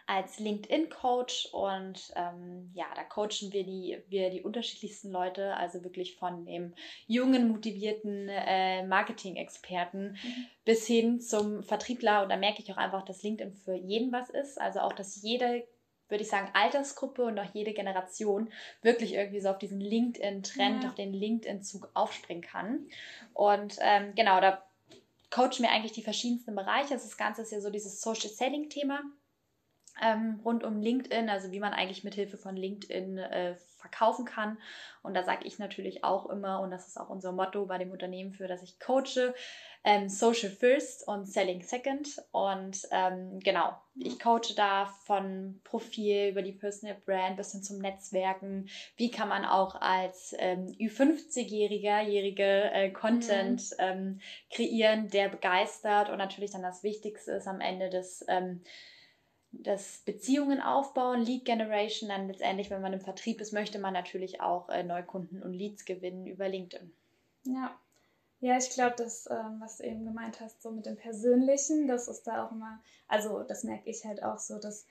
als 0.09 0.38
LinkedIn-Coach 0.38 1.50
und 1.53 2.12
ähm, 2.17 2.71
ja, 2.73 2.87
da 2.95 3.05
coachen 3.05 3.53
wir 3.53 3.62
die, 3.62 4.03
wir 4.09 4.31
die 4.31 4.43
unterschiedlichsten 4.43 5.11
Leute, 5.11 5.55
also 5.55 5.85
wirklich 5.85 6.17
von 6.17 6.47
dem 6.47 6.75
jungen, 7.07 7.47
motivierten 7.49 8.27
äh, 8.31 8.87
Marketing-Experten 8.87 10.12
mhm. 10.12 10.47
bis 10.65 10.87
hin 10.87 11.21
zum 11.21 11.62
Vertriebler. 11.62 12.23
Und 12.23 12.31
da 12.31 12.38
merke 12.38 12.62
ich 12.62 12.73
auch 12.73 12.79
einfach, 12.79 13.05
dass 13.05 13.23
LinkedIn 13.23 13.53
für 13.53 13.75
jeden 13.75 14.11
was 14.11 14.31
ist. 14.31 14.59
Also 14.59 14.81
auch, 14.81 14.95
dass 14.95 15.21
jede 15.21 15.69
würde 16.09 16.25
ich 16.25 16.31
sagen, 16.31 16.49
Altersgruppe 16.55 17.25
und 17.25 17.38
auch 17.38 17.53
jede 17.53 17.75
Generation 17.75 18.50
wirklich 18.81 19.12
irgendwie 19.12 19.41
so 19.41 19.50
auf 19.50 19.59
diesen 19.59 19.79
LinkedIn-Trend, 19.79 20.85
ja. 20.85 20.88
auf 20.88 20.95
den 20.95 21.12
LinkedIn-Zug 21.12 21.91
aufspringen 21.93 22.43
kann. 22.43 22.87
Und 23.35 23.77
ähm, 23.83 24.15
genau, 24.15 24.41
da 24.41 24.65
coachen 25.31 25.59
wir 25.59 25.71
eigentlich 25.71 25.93
die 25.93 26.03
verschiedensten 26.03 26.55
Bereiche. 26.55 26.95
Das 26.95 27.19
Ganze 27.19 27.43
ist 27.43 27.53
ja 27.53 27.61
so 27.61 27.69
dieses 27.69 28.00
Social 28.00 28.31
Selling-Thema. 28.31 29.03
Ähm, 30.02 30.40
rund 30.45 30.64
um 30.64 30.81
LinkedIn, 30.81 31.28
also 31.28 31.50
wie 31.50 31.61
man 31.61 31.73
eigentlich 31.73 32.05
mit 32.05 32.14
Hilfe 32.14 32.37
von 32.37 32.57
LinkedIn 32.57 33.19
äh, 33.19 33.57
verkaufen 33.78 34.25
kann. 34.25 34.59
Und 35.02 35.14
da 35.14 35.23
sage 35.23 35.47
ich 35.47 35.59
natürlich 35.59 36.05
auch 36.05 36.28
immer, 36.28 36.61
und 36.61 36.71
das 36.71 36.88
ist 36.88 36.99
auch 36.99 37.09
unser 37.09 37.33
Motto 37.33 37.67
bei 37.67 37.78
dem 37.78 37.90
Unternehmen, 37.90 38.33
für 38.33 38.49
das 38.49 38.62
ich 38.62 38.78
coache, 38.81 39.35
ähm, 39.85 40.09
Social 40.09 40.50
First 40.50 41.07
und 41.07 41.26
Selling 41.26 41.62
Second. 41.62 42.21
Und 42.33 42.83
ähm, 42.90 43.38
genau, 43.40 43.73
ich 43.95 44.19
coache 44.19 44.55
da 44.57 44.87
von 45.05 45.61
Profil 45.64 46.31
über 46.31 46.43
die 46.43 46.52
Personal 46.52 46.97
Brand 47.07 47.37
bis 47.37 47.52
hin 47.52 47.62
zum 47.62 47.78
Netzwerken. 47.78 48.69
Wie 48.97 49.11
kann 49.11 49.28
man 49.28 49.45
auch 49.45 49.76
als 49.81 50.35
ähm, 50.38 50.67
Ü50-Jähriger, 50.78 52.02
jährige 52.02 52.71
äh, 52.73 52.90
Content 52.90 53.62
mhm. 53.73 53.76
ähm, 53.78 54.21
kreieren, 54.50 55.09
der 55.09 55.28
begeistert 55.28 56.11
und 56.11 56.19
natürlich 56.19 56.50
dann 56.50 56.62
das 56.62 56.83
Wichtigste 56.83 57.33
ist 57.33 57.47
am 57.47 57.61
Ende 57.61 57.88
des 57.88 58.25
ähm, 58.28 58.62
das 59.52 59.99
Beziehungen 60.05 60.61
aufbauen, 60.61 61.23
Lead 61.23 61.45
Generation, 61.45 62.09
dann 62.09 62.28
letztendlich, 62.28 62.71
wenn 62.71 62.83
man 62.83 62.93
im 62.93 63.00
Vertrieb 63.00 63.40
ist, 63.40 63.52
möchte 63.52 63.78
man 63.78 63.95
natürlich 63.95 64.40
auch 64.40 64.69
äh, 64.69 64.83
Neukunden 64.83 65.43
und 65.43 65.52
Leads 65.52 65.85
gewinnen 65.85 66.26
über 66.26 66.49
LinkedIn. 66.49 66.93
Ja, 67.45 67.78
ja, 68.40 68.57
ich 68.57 68.71
glaube, 68.71 68.95
das, 68.97 69.28
ähm, 69.31 69.57
was 69.59 69.78
du 69.78 69.85
eben 69.85 70.05
gemeint 70.05 70.40
hast, 70.40 70.62
so 70.62 70.71
mit 70.71 70.87
dem 70.87 70.97
Persönlichen, 70.97 71.88
das 71.88 72.07
ist 72.07 72.23
da 72.25 72.47
auch 72.47 72.52
immer, 72.52 72.81
also 73.09 73.43
das 73.43 73.64
merke 73.64 73.90
ich 73.90 74.05
halt 74.05 74.23
auch 74.23 74.38
so, 74.38 74.59
dass 74.59 74.87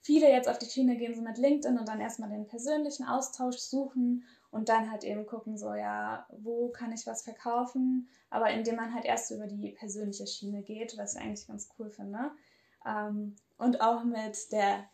viele 0.00 0.30
jetzt 0.30 0.48
auf 0.48 0.58
die 0.58 0.70
Schiene 0.70 0.96
gehen, 0.96 1.14
so 1.14 1.20
mit 1.20 1.36
LinkedIn 1.36 1.78
und 1.78 1.88
dann 1.88 2.00
erstmal 2.00 2.30
den 2.30 2.46
persönlichen 2.46 3.04
Austausch 3.04 3.58
suchen 3.58 4.24
und 4.50 4.70
dann 4.70 4.90
halt 4.90 5.04
eben 5.04 5.26
gucken, 5.26 5.58
so 5.58 5.74
ja, 5.74 6.26
wo 6.30 6.68
kann 6.68 6.92
ich 6.92 7.06
was 7.06 7.22
verkaufen, 7.22 8.08
aber 8.30 8.50
indem 8.50 8.76
man 8.76 8.94
halt 8.94 9.04
erst 9.04 9.30
über 9.30 9.46
die 9.46 9.72
persönliche 9.72 10.26
Schiene 10.26 10.62
geht, 10.62 10.96
was 10.96 11.16
ich 11.16 11.20
eigentlich 11.20 11.46
ganz 11.46 11.68
cool 11.78 11.90
finde. 11.90 12.30
Ähm, 12.86 13.36
und 13.58 13.80
auch 13.80 14.04
mit 14.04 14.52
der, 14.52 14.84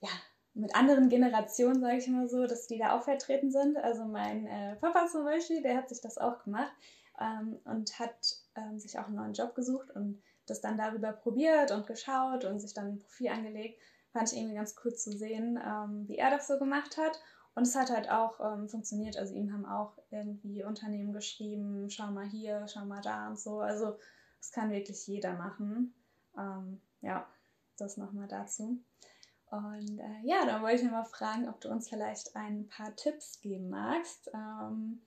ja, 0.00 0.10
mit 0.54 0.74
anderen 0.74 1.08
Generationen, 1.08 1.80
sage 1.80 1.98
ich 1.98 2.08
mal 2.08 2.28
so, 2.28 2.46
dass 2.46 2.66
die 2.66 2.78
da 2.78 2.96
auch 2.96 3.02
vertreten 3.02 3.50
sind. 3.50 3.76
Also 3.76 4.04
mein 4.04 4.46
äh, 4.46 4.76
Papa 4.76 5.06
zum 5.06 5.24
Beispiel, 5.24 5.62
der 5.62 5.76
hat 5.76 5.88
sich 5.88 6.00
das 6.00 6.16
auch 6.16 6.42
gemacht 6.44 6.72
ähm, 7.20 7.58
und 7.64 7.98
hat 7.98 8.36
ähm, 8.54 8.78
sich 8.78 8.98
auch 8.98 9.06
einen 9.06 9.16
neuen 9.16 9.34
Job 9.34 9.54
gesucht 9.54 9.90
und 9.90 10.22
das 10.46 10.60
dann 10.60 10.78
darüber 10.78 11.12
probiert 11.12 11.72
und 11.72 11.86
geschaut 11.86 12.44
und 12.44 12.60
sich 12.60 12.72
dann 12.72 12.86
ein 12.86 12.98
Profil 12.98 13.28
angelegt. 13.28 13.80
Fand 14.12 14.32
ich 14.32 14.38
irgendwie 14.38 14.54
ganz 14.54 14.74
cool 14.82 14.94
zu 14.94 15.12
sehen, 15.12 15.60
ähm, 15.62 16.08
wie 16.08 16.16
er 16.16 16.30
das 16.30 16.46
so 16.46 16.58
gemacht 16.58 16.96
hat. 16.96 17.20
Und 17.54 17.64
es 17.64 17.74
hat 17.74 17.90
halt 17.90 18.10
auch 18.10 18.40
ähm, 18.40 18.68
funktioniert. 18.68 19.16
Also 19.16 19.34
ihm 19.34 19.52
haben 19.52 19.66
auch 19.66 19.98
irgendwie 20.10 20.62
Unternehmen 20.64 21.12
geschrieben, 21.12 21.90
schau 21.90 22.08
mal 22.08 22.26
hier, 22.26 22.66
schau 22.68 22.84
mal 22.84 23.00
da 23.00 23.28
und 23.28 23.38
so. 23.38 23.60
Also 23.60 23.98
das 24.38 24.52
kann 24.52 24.70
wirklich 24.70 25.06
jeder 25.06 25.34
machen. 25.34 25.94
Ähm, 26.38 26.80
ja, 27.00 27.26
das 27.76 27.96
nochmal 27.96 28.28
dazu. 28.28 28.78
Und 29.50 29.98
äh, 29.98 30.20
ja, 30.24 30.44
dann 30.44 30.62
wollte 30.62 30.82
ich 30.82 30.90
mal 30.90 31.04
fragen, 31.04 31.48
ob 31.48 31.60
du 31.60 31.68
uns 31.68 31.88
vielleicht 31.88 32.34
ein 32.34 32.68
paar 32.68 32.94
Tipps 32.96 33.40
geben 33.40 33.68
magst, 33.70 34.28
ähm, 34.34 35.00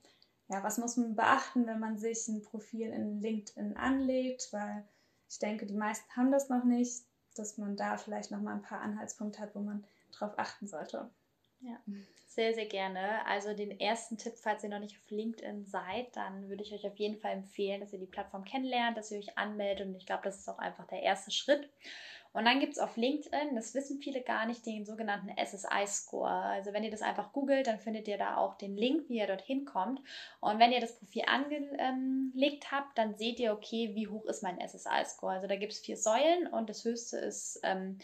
ja, 0.47 0.63
was 0.63 0.79
muss 0.79 0.97
man 0.97 1.15
beachten, 1.15 1.67
wenn 1.67 1.79
man 1.79 1.97
sich 1.97 2.27
ein 2.27 2.41
Profil 2.41 2.89
in 2.89 3.21
LinkedIn 3.21 3.77
anlegt, 3.77 4.51
weil 4.51 4.83
ich 5.29 5.37
denke, 5.37 5.67
die 5.67 5.75
meisten 5.75 6.09
haben 6.15 6.31
das 6.31 6.49
noch 6.49 6.63
nicht, 6.63 7.03
dass 7.35 7.57
man 7.57 7.77
da 7.77 7.97
vielleicht 7.97 8.31
noch 8.31 8.41
mal 8.41 8.55
ein 8.55 8.63
paar 8.63 8.81
Anhaltspunkte 8.81 9.39
hat, 9.39 9.53
wo 9.53 9.59
man 9.59 9.85
drauf 10.11 10.33
achten 10.37 10.67
sollte. 10.67 11.09
Ja, 11.61 11.77
sehr, 12.27 12.53
sehr 12.53 12.67
gerne. 12.67 13.25
Also 13.25 13.53
den 13.53 13.79
ersten 13.79 14.17
Tipp, 14.17 14.33
falls 14.37 14.63
ihr 14.63 14.69
noch 14.69 14.79
nicht 14.79 14.95
auf 14.95 15.11
LinkedIn 15.11 15.65
seid, 15.65 16.15
dann 16.15 16.47
würde 16.47 16.63
ich 16.63 16.73
euch 16.73 16.85
auf 16.87 16.95
jeden 16.97 17.19
Fall 17.19 17.33
empfehlen, 17.33 17.81
dass 17.81 17.91
ihr 17.91 17.99
die 17.99 18.05
Plattform 18.05 18.45
kennenlernt, 18.45 18.97
dass 18.97 19.11
ihr 19.11 19.19
euch 19.19 19.37
anmeldet 19.37 19.87
und 19.87 19.95
ich 19.95 20.05
glaube, 20.05 20.23
das 20.23 20.39
ist 20.39 20.47
auch 20.47 20.59
einfach 20.59 20.87
der 20.87 21.01
erste 21.01 21.31
Schritt. 21.31 21.69
Und 22.31 22.45
dann 22.45 22.59
gibt 22.59 22.73
es 22.73 22.79
auf 22.79 22.95
LinkedIn, 22.95 23.55
das 23.55 23.73
wissen 23.73 23.99
viele 23.99 24.21
gar 24.21 24.45
nicht, 24.45 24.63
den 24.65 24.85
sogenannten 24.85 25.31
SSI-Score. 25.43 26.29
Also 26.29 26.73
wenn 26.73 26.83
ihr 26.83 26.91
das 26.91 27.01
einfach 27.01 27.33
googelt, 27.33 27.65
dann 27.65 27.79
findet 27.79 28.07
ihr 28.07 28.19
da 28.19 28.37
auch 28.37 28.53
den 28.53 28.77
Link, 28.77 29.09
wie 29.09 29.17
ihr 29.17 29.25
dorthin 29.25 29.65
kommt. 29.65 29.99
Und 30.39 30.59
wenn 30.59 30.71
ihr 30.71 30.79
das 30.79 30.95
Profil 30.95 31.23
angelegt 31.25 32.71
habt, 32.71 32.97
dann 32.99 33.15
seht 33.15 33.39
ihr, 33.39 33.51
okay, 33.51 33.95
wie 33.95 34.07
hoch 34.07 34.25
ist 34.25 34.43
mein 34.43 34.59
SSI-Score. 34.59 35.33
Also 35.33 35.47
da 35.47 35.55
gibt 35.55 35.73
es 35.73 35.79
vier 35.79 35.97
Säulen 35.97 36.45
und 36.47 36.69
das 36.69 36.85
höchste 36.85 37.17
ist 37.17 37.59
ähm, 37.63 37.97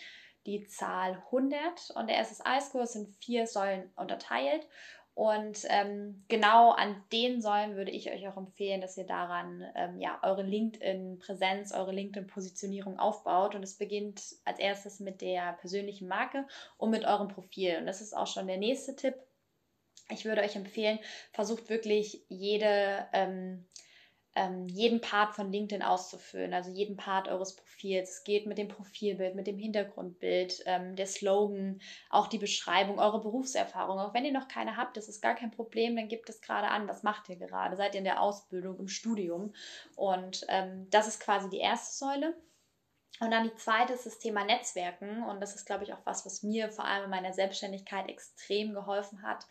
die 0.46 0.68
Zahl 0.68 1.24
100 1.26 1.92
und 1.96 2.10
der 2.10 2.24
SSI-Score 2.24 2.88
sind 2.88 3.10
vier 3.16 3.48
Säulen 3.48 3.92
unterteilt. 3.96 4.68
Und 5.16 5.60
ähm, 5.70 6.26
genau 6.28 6.72
an 6.72 7.02
den 7.14 7.42
Säulen 7.42 7.78
würde 7.78 7.92
ich 7.92 8.12
euch 8.12 8.28
auch 8.28 8.36
empfehlen, 8.36 8.82
dass 8.82 8.98
ihr 8.98 9.06
daran 9.06 9.64
ähm, 9.74 9.98
ja, 9.98 10.20
eure 10.24 10.44
LinkedIn-Präsenz, 10.44 11.72
eure 11.72 11.94
LinkedIn-Positionierung 11.94 13.00
aufbaut. 13.00 13.56
Und 13.56 13.64
es 13.64 13.78
beginnt 13.78 14.22
als 14.44 14.60
erstes 14.60 15.00
mit 15.00 15.22
der 15.22 15.54
persönlichen 15.54 16.10
Marke 16.10 16.46
und 16.78 16.90
mit 16.90 17.06
eurem 17.06 17.30
Profil. 17.30 17.78
Und 17.78 17.86
das 17.86 18.02
ist 18.02 18.16
auch 18.16 18.28
schon 18.28 18.48
der 18.48 18.58
nächste 18.58 18.94
Tipp. 18.98 19.16
Ich 20.10 20.26
würde 20.26 20.42
euch 20.42 20.58
empfehlen, 20.58 21.00
versucht 21.32 21.70
wirklich 21.70 22.26
jede 22.28 23.08
ähm, 23.14 23.66
ähm, 24.36 24.68
jeden 24.68 25.02
Part 25.02 25.34
von 25.34 25.52
LinkedIn 25.52 25.82
auszufüllen, 25.82 26.54
also 26.54 26.70
jeden 26.70 26.98
Part 26.98 27.28
eures 27.28 27.56
Profils. 27.56 28.10
Es 28.10 28.24
geht 28.24 28.46
mit 28.46 28.58
dem 28.58 28.68
Profilbild, 28.68 29.36
mit 29.36 29.48
dem 29.48 29.58
Hintergrundbild, 29.58 30.64
ähm, 30.66 30.96
der 30.96 31.08
Slogan, 31.08 31.80
auch 32.10 32.28
die 32.28 32.38
Beschreibung, 32.38 33.00
eure 33.00 33.22
Berufserfahrung. 33.22 34.00
Auch 34.00 34.14
wenn 34.14 34.26
ihr 34.26 34.34
noch 34.34 34.48
keine 34.48 34.78
habt, 34.78 34.98
das 34.98 35.08
ist 35.08 35.22
gar 35.22 35.36
kein 35.36 35.52
Problem, 35.52 35.96
dann 35.96 36.10
gebt 36.10 36.30
es 36.30 36.42
gerade 36.42 36.68
an. 36.68 36.88
Was 36.88 37.04
macht 37.04 37.30
ihr 37.30 37.38
gerade? 37.38 37.78
Seid 37.78 37.96
ihr 37.96 38.00
in 38.00 38.06
der 38.06 38.22
Ausbildung, 38.22 38.78
im 38.78 38.88
Studium? 38.90 39.54
Und 39.96 40.46
ähm, 40.50 40.88
das 40.90 41.08
ist 41.08 41.20
quasi 41.20 41.50
die 41.50 41.60
erste 41.60 42.06
Säule. 42.06 42.36
Und 43.22 43.32
dann 43.32 43.46
die 43.46 43.56
zweite 43.56 43.94
ist 43.94 44.06
das 44.06 44.20
Thema 44.20 44.44
Netzwerken. 44.44 45.24
Und 45.24 45.40
das 45.40 45.56
ist, 45.56 45.66
glaube 45.66 45.86
ich, 45.86 45.94
auch 45.94 46.06
was, 46.06 46.26
was 46.26 46.44
mir 46.44 46.70
vor 46.70 46.86
allem 46.86 47.06
in 47.06 47.10
meiner 47.10 47.32
Selbstständigkeit 47.32 48.10
extrem 48.10 48.74
geholfen 48.74 49.22
hat, 49.22 49.46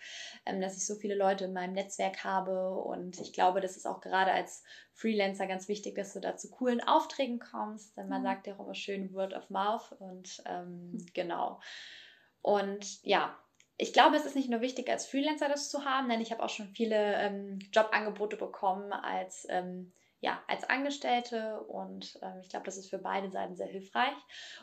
ähm, 0.45 0.61
dass 0.61 0.77
ich 0.77 0.87
so 0.87 0.97
viele 0.97 1.15
Leute 1.15 1.47
in 1.47 1.55
meinem 1.55 1.73
Netzwerk 1.73 2.25
habe. 2.25 2.75
Und 2.75 3.19
ich 3.21 3.33
glaube, 3.33 3.61
das 3.61 3.77
ist 3.77 3.87
auch 3.87 4.01
gerade 4.03 4.33
als 4.33 4.63
Freelancer 4.93 5.47
ganz 5.47 5.69
wichtig, 5.69 5.95
dass 5.95 6.13
du 6.13 6.21
da 6.21 6.37
zu 6.37 6.51
coolen 6.51 6.83
Aufträgen 6.83 7.39
kommst. 7.39 7.97
Denn 7.97 8.09
man 8.09 8.21
mhm. 8.21 8.27
sagt 8.27 8.47
ja 8.47 8.55
auch 8.55 8.61
immer 8.61 8.75
schön 8.75 9.15
Word 9.15 9.33
of 9.33 9.49
Mouth. 9.49 9.93
Und 9.99 10.43
ähm, 10.47 10.93
mhm. 10.93 11.07
genau. 11.15 11.61
Und 12.43 13.03
ja, 13.03 13.35
ich 13.79 13.93
glaube, 13.93 14.17
es 14.17 14.27
ist 14.27 14.37
nicht 14.37 14.51
nur 14.51 14.61
wichtig, 14.61 14.91
als 14.91 15.07
Freelancer 15.07 15.49
das 15.49 15.71
zu 15.71 15.85
haben, 15.85 16.09
denn 16.09 16.21
ich 16.21 16.31
habe 16.31 16.43
auch 16.43 16.51
schon 16.51 16.69
viele 16.69 17.15
ähm, 17.15 17.59
Jobangebote 17.73 18.37
bekommen 18.37 18.93
als 18.93 19.47
ähm, 19.49 19.93
ja, 20.25 20.43
als 20.49 20.65
Angestellte 20.65 21.61
und 21.65 22.19
ähm, 22.23 22.41
ich 22.41 22.49
glaube, 22.49 22.65
das 22.65 22.79
ist 22.79 22.89
für 22.89 22.97
beide 22.97 23.31
Seiten 23.31 23.57
sehr 23.57 23.67
hilfreich. 23.67 24.17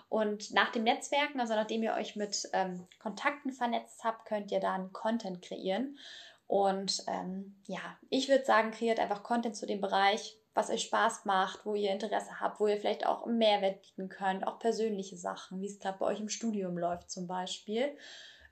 Und 0.09 0.51
nach 0.55 0.71
dem 0.71 0.83
Netzwerken, 0.83 1.39
also 1.39 1.53
nachdem 1.53 1.83
ihr 1.83 1.93
euch 1.93 2.15
mit 2.15 2.49
ähm, 2.53 2.87
Kontakten 2.97 3.51
vernetzt 3.51 4.03
habt, 4.03 4.25
könnt 4.25 4.51
ihr 4.51 4.59
dann 4.59 4.91
Content 4.91 5.43
kreieren. 5.43 5.99
Und 6.47 7.03
ähm, 7.07 7.61
ja, 7.67 7.79
ich 8.09 8.27
würde 8.27 8.43
sagen, 8.43 8.71
kreiert 8.71 8.99
einfach 8.99 9.21
Content 9.21 9.55
zu 9.55 9.67
dem 9.67 9.81
Bereich, 9.81 10.35
was 10.55 10.71
euch 10.71 10.81
Spaß 10.81 11.25
macht, 11.25 11.63
wo 11.63 11.75
ihr 11.75 11.91
Interesse 11.91 12.39
habt, 12.39 12.59
wo 12.59 12.65
ihr 12.65 12.77
vielleicht 12.77 13.05
auch 13.05 13.27
Mehrwert 13.27 13.83
bieten 13.83 14.09
könnt, 14.09 14.47
auch 14.47 14.57
persönliche 14.57 15.15
Sachen, 15.15 15.61
wie 15.61 15.67
es 15.67 15.77
gerade 15.77 15.99
bei 15.99 16.07
euch 16.07 16.19
im 16.19 16.29
Studium 16.29 16.75
läuft 16.75 17.11
zum 17.11 17.27
Beispiel. 17.27 17.95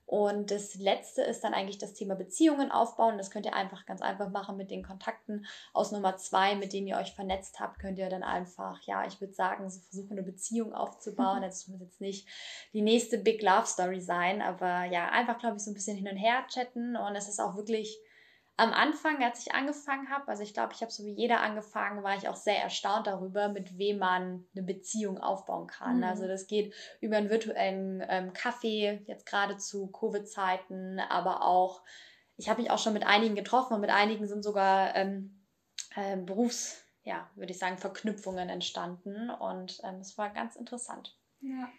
Und 0.10 0.50
das 0.50 0.74
letzte 0.74 1.22
ist 1.22 1.44
dann 1.44 1.54
eigentlich 1.54 1.78
das 1.78 1.94
Thema 1.94 2.16
Beziehungen 2.16 2.72
aufbauen. 2.72 3.20
Das 3.20 3.30
könnt 3.30 3.46
ihr 3.46 3.54
einfach 3.54 3.86
ganz 3.86 4.02
einfach 4.02 4.30
machen 4.30 4.58
mit 4.58 4.72
den 4.72 4.82
Kontakten 4.82 5.46
aus 5.72 5.92
Nummer 5.92 6.18
zwei, 6.18 6.56
mit 6.56 6.74
denen 6.74 6.88
ihr 6.88 6.98
euch 6.98 7.14
vernetzt 7.14 7.60
habt. 7.60 7.78
Könnt 7.78 8.00
ihr 8.00 8.10
dann 8.10 8.24
einfach, 8.24 8.82
ja, 8.88 9.06
ich 9.06 9.22
würde 9.22 9.36
sagen, 9.36 9.70
so 9.70 9.80
versuchen, 9.82 10.14
eine 10.14 10.24
Beziehung 10.24 10.74
aufzubauen. 10.74 11.44
Das 11.50 11.68
muss 11.68 11.82
jetzt 11.82 12.02
nicht 12.02 12.28
die 12.74 12.82
nächste 12.82 13.20
Big 13.20 13.44
Love 13.44 13.68
Story 13.68 14.02
sein, 14.02 14.42
aber 14.42 14.86
ja, 14.86 15.10
einfach, 15.10 15.38
glaube 15.38 15.58
ich, 15.58 15.64
so 15.64 15.70
ein 15.70 15.76
bisschen 15.76 15.96
hin 15.96 16.08
und 16.08 16.18
her 16.18 16.44
chatten. 16.48 16.96
Und 16.96 17.16
es 17.16 17.30
ist 17.30 17.40
auch 17.40 17.56
wirklich 17.56 18.00
am 18.60 18.74
Anfang, 18.74 19.24
als 19.24 19.46
ich 19.46 19.54
angefangen 19.54 20.10
habe, 20.10 20.28
also 20.28 20.44
ich 20.44 20.54
glaube, 20.54 20.74
ich 20.74 20.82
habe 20.82 20.92
so 20.92 21.06
wie 21.06 21.14
jeder 21.14 21.42
angefangen, 21.42 22.04
war 22.04 22.16
ich 22.18 22.28
auch 22.28 22.36
sehr 22.36 22.62
erstaunt 22.62 23.08
darüber, 23.08 23.48
mit 23.48 23.78
wem 23.78 24.00
man 24.00 24.46
eine 24.54 24.64
Beziehung 24.64 25.18
aufbauen 25.18 25.68
kann. 25.68 25.98
Mhm. 25.98 26.04
Also 26.04 26.28
das 26.28 26.48
geht 26.48 26.74
über 27.00 27.18
einen 27.18 27.30
virtuellen 27.30 28.04
ähm, 28.08 28.34
Kaffee, 28.34 29.02
jetzt 29.08 29.26
gerade 29.26 29.58
zu 29.58 29.88
Covid-Zeiten, 29.88 31.00
aber 31.00 31.46
auch, 31.46 31.84
ich 32.36 32.50
habe 32.50 32.62
mich 32.62 32.70
auch 32.70 32.80
schon 32.80 32.94
mit 32.94 33.06
einigen 33.06 33.36
getroffen 33.36 33.74
und 33.74 33.82
mit 33.82 33.92
einigen 33.92 34.28
sind 34.28 34.44
sogar 34.44 34.96
ähm, 34.96 35.46
äh, 35.96 36.18
Berufs, 36.18 36.84
ja, 37.04 37.30
würde 37.36 37.52
ich 37.52 37.60
sagen, 37.60 37.78
Verknüpfungen 37.78 38.50
entstanden 38.50 39.30
und 39.30 39.80
ähm, 39.84 40.02
es 40.02 40.18
war 40.18 40.30
ganz 40.32 40.58
interessant. 40.58 41.18
Ja. 41.40 41.70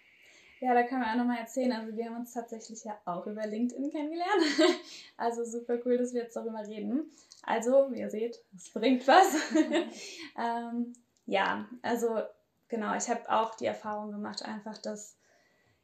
Ja, 0.61 0.75
da 0.75 0.83
können 0.83 1.01
wir 1.01 1.11
auch 1.11 1.17
nochmal 1.17 1.39
erzählen. 1.39 1.73
Also 1.73 1.97
wir 1.97 2.05
haben 2.05 2.17
uns 2.17 2.35
tatsächlich 2.35 2.85
ja 2.85 3.01
auch 3.07 3.27
über 3.27 3.47
LinkedIn 3.47 3.91
kennengelernt. 3.91 4.43
Also 5.17 5.45
super 5.45 5.79
cool, 5.85 5.99
dass 5.99 6.15
wir 6.15 6.23
jetzt 6.23 6.35
darüber 6.35 6.67
reden. 6.67 7.11
Also, 7.43 7.89
wie 7.91 8.01
ihr 8.01 8.09
seht, 8.09 8.43
es 8.57 8.71
bringt 8.71 9.07
was. 9.07 9.35
ähm, 10.39 10.95
ja, 11.27 11.69
also 11.83 12.23
genau, 12.69 12.97
ich 12.97 13.11
habe 13.11 13.29
auch 13.31 13.55
die 13.55 13.67
Erfahrung 13.67 14.13
gemacht, 14.13 14.43
einfach, 14.43 14.79
dass 14.79 15.19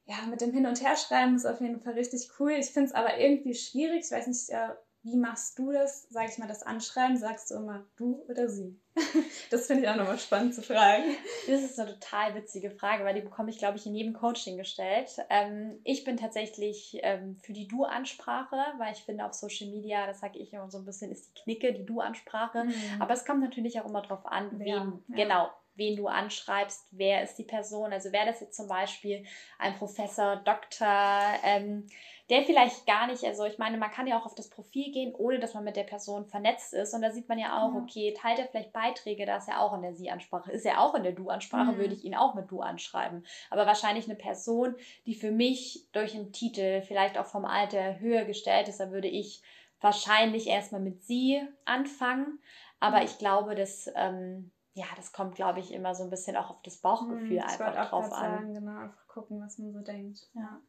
ja, 0.06 0.16
mit 0.30 0.40
dem 0.40 0.52
Hin- 0.52 0.66
und 0.66 0.82
Herschreiben 0.82 1.36
ist 1.36 1.44
auf 1.44 1.60
jeden 1.60 1.80
Fall 1.80 1.94
richtig 1.94 2.30
cool. 2.40 2.52
Ich 2.52 2.70
finde 2.70 2.88
es 2.88 2.94
aber 2.94 3.18
irgendwie 3.18 3.54
schwierig. 3.54 4.04
Ich 4.06 4.10
weiß 4.10 4.26
nicht, 4.26 4.48
äh, 4.50 4.70
wie 5.02 5.16
machst 5.16 5.58
du 5.58 5.70
das, 5.72 6.08
sag 6.10 6.30
ich 6.30 6.38
mal, 6.38 6.48
das 6.48 6.62
Anschreiben? 6.62 7.18
Sagst 7.18 7.50
du 7.50 7.56
immer 7.56 7.84
du 7.96 8.24
oder 8.28 8.48
sie? 8.48 8.80
das 9.50 9.66
finde 9.66 9.82
ich 9.82 9.88
auch 9.88 9.96
nochmal 9.96 10.18
spannend 10.18 10.54
zu 10.54 10.62
fragen. 10.62 11.04
Das 11.46 11.62
ist 11.62 11.78
eine 11.78 11.98
total 11.98 12.34
witzige 12.34 12.70
Frage, 12.70 13.04
weil 13.04 13.14
die 13.14 13.20
bekomme 13.20 13.50
ich, 13.50 13.58
glaube 13.58 13.76
ich, 13.76 13.86
in 13.86 13.94
jedem 13.94 14.14
Coaching 14.14 14.56
gestellt. 14.56 15.10
Ähm, 15.28 15.78
ich 15.84 16.04
bin 16.04 16.16
tatsächlich 16.16 16.98
ähm, 17.02 17.38
für 17.42 17.52
die 17.52 17.68
Du-Ansprache, 17.68 18.56
weil 18.78 18.92
ich 18.92 19.00
finde, 19.00 19.26
auf 19.26 19.34
Social 19.34 19.68
Media, 19.68 20.06
das 20.06 20.20
sage 20.20 20.38
ich 20.38 20.52
immer 20.52 20.70
so 20.70 20.78
ein 20.78 20.84
bisschen, 20.84 21.10
ist 21.12 21.28
die 21.28 21.42
Knicke, 21.42 21.72
die 21.72 21.84
Du-Ansprache. 21.84 22.64
Mhm. 22.64 23.00
Aber 23.00 23.12
es 23.14 23.24
kommt 23.24 23.40
natürlich 23.40 23.80
auch 23.80 23.86
immer 23.86 24.02
darauf 24.02 24.24
an, 24.26 24.58
wen, 24.58 24.66
ja. 24.66 24.92
genau, 25.08 25.50
wen 25.74 25.96
du 25.96 26.08
anschreibst, 26.08 26.86
wer 26.90 27.22
ist 27.22 27.36
die 27.36 27.44
Person. 27.44 27.92
Also 27.92 28.12
wäre 28.12 28.26
das 28.26 28.40
jetzt 28.40 28.56
zum 28.56 28.68
Beispiel 28.68 29.24
ein 29.58 29.74
Professor, 29.76 30.36
Doktor, 30.36 31.34
ähm, 31.44 31.86
der 32.28 32.42
vielleicht 32.42 32.86
gar 32.86 33.06
nicht, 33.06 33.24
also 33.24 33.44
ich 33.44 33.58
meine, 33.58 33.78
man 33.78 33.90
kann 33.90 34.08
ja 34.08 34.18
auch 34.18 34.26
auf 34.26 34.34
das 34.34 34.50
Profil 34.50 34.90
gehen, 34.90 35.14
ohne 35.14 35.38
dass 35.38 35.54
man 35.54 35.62
mit 35.62 35.76
der 35.76 35.84
Person 35.84 36.26
vernetzt 36.26 36.74
ist. 36.74 36.92
Und 36.92 37.02
da 37.02 37.12
sieht 37.12 37.28
man 37.28 37.38
ja 37.38 37.62
auch, 37.62 37.72
ja. 37.72 37.80
okay, 37.80 38.14
teilt 38.20 38.40
er 38.40 38.46
vielleicht 38.46 38.72
Beiträge, 38.72 39.26
da 39.26 39.36
ist 39.36 39.48
er 39.48 39.60
auch 39.60 39.72
in 39.74 39.82
der 39.82 39.94
Sie-Ansprache. 39.94 40.50
Ist 40.50 40.66
er 40.66 40.80
auch 40.80 40.94
in 40.94 41.04
der 41.04 41.12
Du-Ansprache, 41.12 41.72
mhm. 41.72 41.78
würde 41.78 41.94
ich 41.94 42.04
ihn 42.04 42.16
auch 42.16 42.34
mit 42.34 42.50
Du 42.50 42.60
anschreiben. 42.60 43.24
Aber 43.50 43.66
wahrscheinlich 43.66 44.06
eine 44.06 44.16
Person, 44.16 44.74
die 45.06 45.14
für 45.14 45.30
mich 45.30 45.86
durch 45.92 46.16
einen 46.16 46.32
Titel 46.32 46.82
vielleicht 46.82 47.16
auch 47.16 47.26
vom 47.26 47.44
Alter 47.44 48.00
höher 48.00 48.24
gestellt 48.24 48.68
ist, 48.68 48.80
da 48.80 48.90
würde 48.90 49.08
ich 49.08 49.42
wahrscheinlich 49.80 50.48
erstmal 50.48 50.80
mit 50.80 51.04
Sie 51.04 51.40
anfangen. 51.64 52.40
Aber 52.80 53.02
ich 53.02 53.18
glaube, 53.18 53.54
dass. 53.54 53.90
Ähm, 53.94 54.50
ja, 54.74 54.84
das 54.94 55.12
kommt, 55.12 55.36
glaube 55.36 55.60
ich, 55.60 55.72
immer 55.72 55.94
so 55.94 56.04
ein 56.04 56.10
bisschen 56.10 56.36
auch 56.36 56.50
auf 56.50 56.60
das 56.60 56.76
Bauchgefühl 56.76 57.40
hm, 57.40 57.48
einfach 57.48 57.88
drauf 57.88 58.04
an. 58.04 58.10
Sagen, 58.10 58.52
genau, 58.52 58.78
einfach 58.78 59.08
gucken, 59.08 59.40
was 59.40 59.56
man 59.56 59.72
so 59.72 59.80
denkt. 59.80 60.28
Ja. 60.34 60.60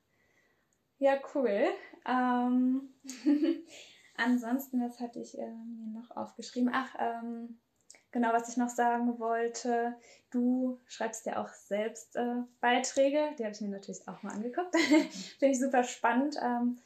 Ja, 0.99 1.19
cool. 1.35 1.67
Ähm, 2.07 2.89
ansonsten, 4.17 4.81
was 4.81 4.99
hatte 4.99 5.19
ich 5.19 5.37
äh, 5.37 5.47
mir 5.47 5.99
noch 5.99 6.11
aufgeschrieben? 6.15 6.71
Ach, 6.73 6.89
ähm, 6.99 7.59
genau, 8.11 8.33
was 8.33 8.49
ich 8.49 8.57
noch 8.57 8.69
sagen 8.69 9.19
wollte. 9.19 9.95
Du 10.31 10.79
schreibst 10.85 11.25
ja 11.25 11.41
auch 11.41 11.49
selbst 11.49 12.15
äh, 12.15 12.41
Beiträge. 12.61 13.29
Die 13.37 13.43
habe 13.43 13.53
ich 13.53 13.61
mir 13.61 13.69
natürlich 13.69 14.07
auch 14.07 14.23
mal 14.23 14.33
angeguckt. 14.33 14.75
Finde 15.39 15.53
ich 15.53 15.59
super 15.59 15.83
spannend. 15.83 16.35
Ähm, 16.41 16.79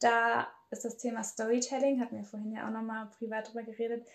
da 0.00 0.46
ist 0.70 0.84
das 0.84 0.96
Thema 0.96 1.22
Storytelling, 1.24 2.00
hatten 2.00 2.16
wir 2.16 2.24
vorhin 2.24 2.52
ja 2.52 2.66
auch 2.66 2.72
nochmal 2.72 3.06
privat 3.18 3.48
drüber 3.48 3.62
geredet, 3.62 4.06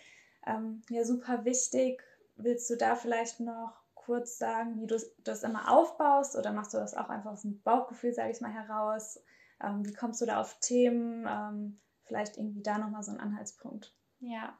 ähm, 0.46 0.82
ja 0.90 1.04
super 1.04 1.46
wichtig. 1.46 2.04
Willst 2.36 2.70
du 2.70 2.76
da 2.76 2.96
vielleicht 2.96 3.40
noch 3.40 3.74
kurz 3.96 4.38
sagen, 4.38 4.82
wie 4.82 4.88
du 4.88 4.98
das 5.24 5.44
immer 5.44 5.72
aufbaust 5.72 6.36
oder 6.36 6.52
machst 6.52 6.74
du 6.74 6.78
das 6.78 6.96
auch 6.96 7.10
einfach 7.10 7.32
aus 7.32 7.44
dem 7.44 7.62
Bauchgefühl, 7.62 8.14
sage 8.14 8.32
ich 8.32 8.42
mal, 8.42 8.52
heraus? 8.52 9.20
Ähm, 9.64 9.86
wie 9.86 9.94
kommst 9.94 10.22
du 10.22 10.26
da 10.26 10.40
auf 10.40 10.60
Themen? 10.60 11.28
Ähm, 11.28 11.82
vielleicht 12.06 12.38
irgendwie 12.38 12.64
da 12.64 12.78
nochmal 12.78 13.04
so 13.04 13.12
ein 13.12 13.20
Anhaltspunkt. 13.20 13.94
Ja, 14.24 14.56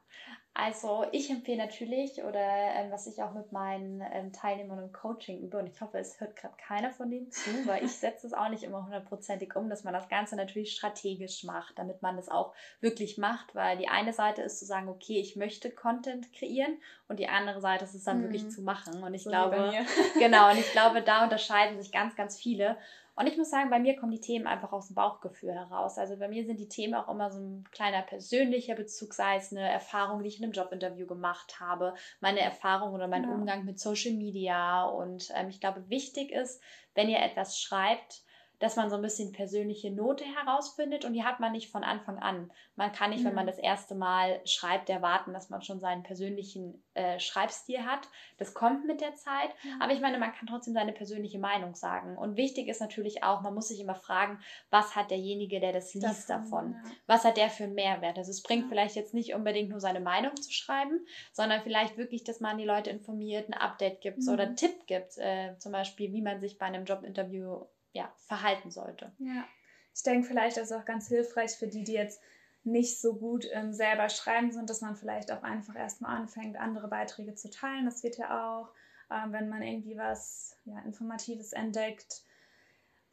also 0.54 1.06
ich 1.12 1.30
empfehle 1.30 1.58
natürlich 1.58 2.22
oder 2.24 2.40
ähm, 2.40 2.90
was 2.90 3.06
ich 3.06 3.22
auch 3.22 3.32
mit 3.32 3.52
meinen 3.52 4.02
ähm, 4.12 4.32
Teilnehmern 4.32 4.80
im 4.80 4.92
Coaching 4.92 5.40
übe 5.40 5.56
und 5.56 5.68
ich 5.68 5.80
hoffe, 5.80 5.98
es 5.98 6.20
hört 6.20 6.34
gerade 6.34 6.54
keiner 6.56 6.90
von 6.90 7.10
denen 7.10 7.30
zu, 7.30 7.48
weil 7.66 7.84
ich 7.84 7.92
setze 7.92 8.26
es 8.26 8.34
auch 8.34 8.48
nicht 8.48 8.64
immer 8.64 8.84
hundertprozentig 8.84 9.54
um, 9.54 9.70
dass 9.70 9.84
man 9.84 9.94
das 9.94 10.08
Ganze 10.08 10.34
natürlich 10.34 10.74
strategisch 10.74 11.44
macht, 11.44 11.78
damit 11.78 12.02
man 12.02 12.16
das 12.16 12.28
auch 12.28 12.52
wirklich 12.80 13.18
macht, 13.18 13.54
weil 13.54 13.78
die 13.78 13.88
eine 13.88 14.12
Seite 14.12 14.42
ist 14.42 14.58
zu 14.58 14.66
sagen, 14.66 14.88
okay, 14.88 15.20
ich 15.20 15.36
möchte 15.36 15.70
Content 15.70 16.32
kreieren 16.32 16.76
und 17.08 17.20
die 17.20 17.28
andere 17.28 17.60
Seite 17.60 17.84
ist 17.84 17.94
es 17.94 18.04
dann 18.04 18.18
mhm. 18.18 18.22
wirklich 18.24 18.50
zu 18.50 18.62
machen 18.62 19.02
und 19.02 19.14
ich 19.14 19.22
so 19.22 19.30
glaube, 19.30 19.72
genau 20.18 20.50
und 20.50 20.58
ich 20.58 20.72
glaube, 20.72 21.02
da 21.02 21.22
unterscheiden 21.22 21.80
sich 21.80 21.92
ganz, 21.92 22.16
ganz 22.16 22.36
viele 22.36 22.76
und 23.14 23.26
ich 23.26 23.36
muss 23.36 23.50
sagen, 23.50 23.68
bei 23.68 23.78
mir 23.78 23.96
kommen 23.96 24.12
die 24.12 24.20
Themen 24.20 24.46
einfach 24.46 24.72
aus 24.72 24.88
dem 24.88 24.94
Bauchgefühl 24.94 25.52
heraus. 25.52 25.98
Also 25.98 26.16
bei 26.16 26.28
mir 26.28 26.46
sind 26.46 26.58
die 26.58 26.68
Themen 26.68 26.94
auch 26.94 27.08
immer 27.08 27.30
so 27.30 27.40
ein 27.40 27.64
kleiner 27.70 28.00
persönlicher 28.00 28.74
Bezug, 28.74 29.12
sei 29.12 29.36
es 29.36 29.52
eine 29.52 29.68
Erfahrung, 29.68 30.22
die 30.22 30.28
ich 30.28 30.38
in 30.38 30.44
einem 30.44 30.54
Jobinterview 30.54 31.06
gemacht 31.06 31.60
habe, 31.60 31.94
meine 32.20 32.40
Erfahrung 32.40 32.94
oder 32.94 33.08
mein 33.08 33.24
ja. 33.24 33.30
Umgang 33.30 33.66
mit 33.66 33.78
Social 33.78 34.14
Media. 34.14 34.84
Und 34.84 35.30
ähm, 35.36 35.50
ich 35.50 35.60
glaube, 35.60 35.90
wichtig 35.90 36.32
ist, 36.32 36.62
wenn 36.94 37.10
ihr 37.10 37.18
etwas 37.18 37.60
schreibt, 37.60 38.22
dass 38.62 38.76
man 38.76 38.90
so 38.90 38.96
ein 38.96 39.02
bisschen 39.02 39.32
persönliche 39.32 39.90
Note 39.90 40.24
herausfindet 40.24 41.04
und 41.04 41.14
die 41.14 41.24
hat 41.24 41.40
man 41.40 41.50
nicht 41.50 41.68
von 41.68 41.82
Anfang 41.82 42.20
an. 42.20 42.52
Man 42.76 42.92
kann 42.92 43.10
nicht, 43.10 43.24
mhm. 43.24 43.28
wenn 43.28 43.34
man 43.34 43.46
das 43.46 43.58
erste 43.58 43.96
Mal 43.96 44.40
schreibt, 44.44 44.88
erwarten, 44.88 45.32
dass 45.32 45.50
man 45.50 45.62
schon 45.62 45.80
seinen 45.80 46.04
persönlichen 46.04 46.80
äh, 46.94 47.18
Schreibstil 47.18 47.84
hat. 47.84 48.08
Das 48.38 48.54
kommt 48.54 48.86
mit 48.86 49.00
der 49.00 49.16
Zeit, 49.16 49.50
mhm. 49.64 49.82
aber 49.82 49.92
ich 49.92 50.00
meine, 50.00 50.16
man 50.18 50.32
kann 50.32 50.46
trotzdem 50.46 50.74
seine 50.74 50.92
persönliche 50.92 51.40
Meinung 51.40 51.74
sagen. 51.74 52.16
Und 52.16 52.36
wichtig 52.36 52.68
ist 52.68 52.80
natürlich 52.80 53.24
auch, 53.24 53.40
man 53.40 53.52
muss 53.52 53.66
sich 53.66 53.80
immer 53.80 53.96
fragen, 53.96 54.38
was 54.70 54.94
hat 54.94 55.10
derjenige, 55.10 55.58
der 55.58 55.72
das 55.72 55.92
liest, 55.94 56.30
davon? 56.30 56.72
davon? 56.72 56.76
Ja. 56.84 56.90
Was 57.08 57.24
hat 57.24 57.38
der 57.38 57.50
für 57.50 57.64
einen 57.64 57.74
Mehrwert? 57.74 58.16
Also 58.16 58.30
es 58.30 58.44
bringt 58.44 58.62
ja. 58.62 58.68
vielleicht 58.68 58.94
jetzt 58.94 59.12
nicht 59.12 59.34
unbedingt 59.34 59.70
nur 59.70 59.80
seine 59.80 60.00
Meinung 60.00 60.36
zu 60.36 60.52
schreiben, 60.52 61.04
sondern 61.32 61.62
vielleicht 61.62 61.96
wirklich, 61.96 62.22
dass 62.22 62.38
man 62.38 62.58
die 62.58 62.64
Leute 62.64 62.90
informiert, 62.90 63.48
ein 63.48 63.54
Update 63.54 64.02
gibt 64.02 64.18
mhm. 64.18 64.32
oder 64.32 64.44
einen 64.44 64.56
Tipp 64.56 64.86
gibt, 64.86 65.18
äh, 65.18 65.58
zum 65.58 65.72
Beispiel, 65.72 66.12
wie 66.12 66.22
man 66.22 66.40
sich 66.40 66.58
bei 66.58 66.66
einem 66.66 66.84
Jobinterview 66.84 67.64
ja, 67.92 68.12
verhalten 68.26 68.70
sollte. 68.70 69.12
Ja, 69.18 69.44
ich 69.94 70.02
denke, 70.02 70.26
vielleicht 70.26 70.56
ist 70.56 70.70
es 70.70 70.72
auch 70.72 70.84
ganz 70.84 71.08
hilfreich 71.08 71.52
für 71.52 71.68
die, 71.68 71.84
die 71.84 71.92
jetzt 71.92 72.20
nicht 72.64 73.00
so 73.00 73.14
gut 73.14 73.46
ähm, 73.52 73.72
selber 73.72 74.08
schreiben 74.08 74.52
sind, 74.52 74.70
dass 74.70 74.80
man 74.80 74.96
vielleicht 74.96 75.32
auch 75.32 75.42
einfach 75.42 75.74
erstmal 75.74 76.16
anfängt, 76.16 76.56
andere 76.56 76.88
Beiträge 76.88 77.34
zu 77.34 77.50
teilen. 77.50 77.84
Das 77.84 78.02
wird 78.02 78.18
ja 78.18 78.60
auch, 78.60 78.68
ähm, 79.10 79.32
wenn 79.32 79.48
man 79.48 79.62
irgendwie 79.62 79.96
was 79.96 80.56
ja, 80.64 80.78
Informatives 80.80 81.52
entdeckt. 81.52 82.22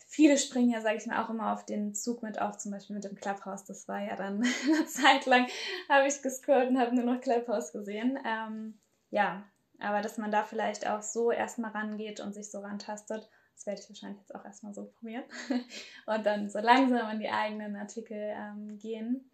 Viele 0.08 0.38
springen 0.38 0.72
ja, 0.72 0.82
sage 0.82 0.98
ich 0.98 1.06
mal, 1.06 1.24
auch 1.24 1.30
immer 1.30 1.54
auf 1.54 1.66
den 1.66 1.94
Zug 1.94 2.24
mit 2.24 2.40
auf, 2.40 2.58
zum 2.58 2.72
Beispiel 2.72 2.96
mit 2.96 3.04
dem 3.04 3.16
Clubhouse. 3.16 3.66
Das 3.66 3.88
war 3.88 4.02
ja 4.02 4.16
dann 4.16 4.44
eine 4.66 4.86
Zeit 4.86 5.26
lang, 5.26 5.48
habe 5.90 6.08
ich 6.08 6.22
gescrollt 6.22 6.70
und 6.70 6.80
habe 6.80 6.96
nur 6.96 7.06
noch 7.06 7.22
Clubhouse 7.22 7.72
gesehen. 7.72 8.20
Ähm, 8.26 8.80
ja, 9.10 9.44
aber 9.80 10.02
dass 10.02 10.18
man 10.18 10.32
da 10.32 10.44
vielleicht 10.44 10.88
auch 10.88 11.02
so 11.02 11.32
erstmal 11.32 11.72
rangeht 11.72 12.20
und 12.20 12.34
sich 12.34 12.52
so 12.52 12.60
rantastet 12.60 13.30
das 13.60 13.66
werde 13.66 13.82
ich 13.82 13.90
wahrscheinlich 13.90 14.20
jetzt 14.22 14.34
auch 14.34 14.46
erstmal 14.46 14.74
so 14.74 14.86
probieren. 14.86 15.26
und 16.06 16.26
dann 16.26 16.50
so 16.50 16.60
langsam 16.60 17.12
in 17.12 17.20
die 17.20 17.30
eigenen 17.30 17.76
Artikel 17.76 18.18
ähm, 18.18 18.78
gehen. 18.78 19.30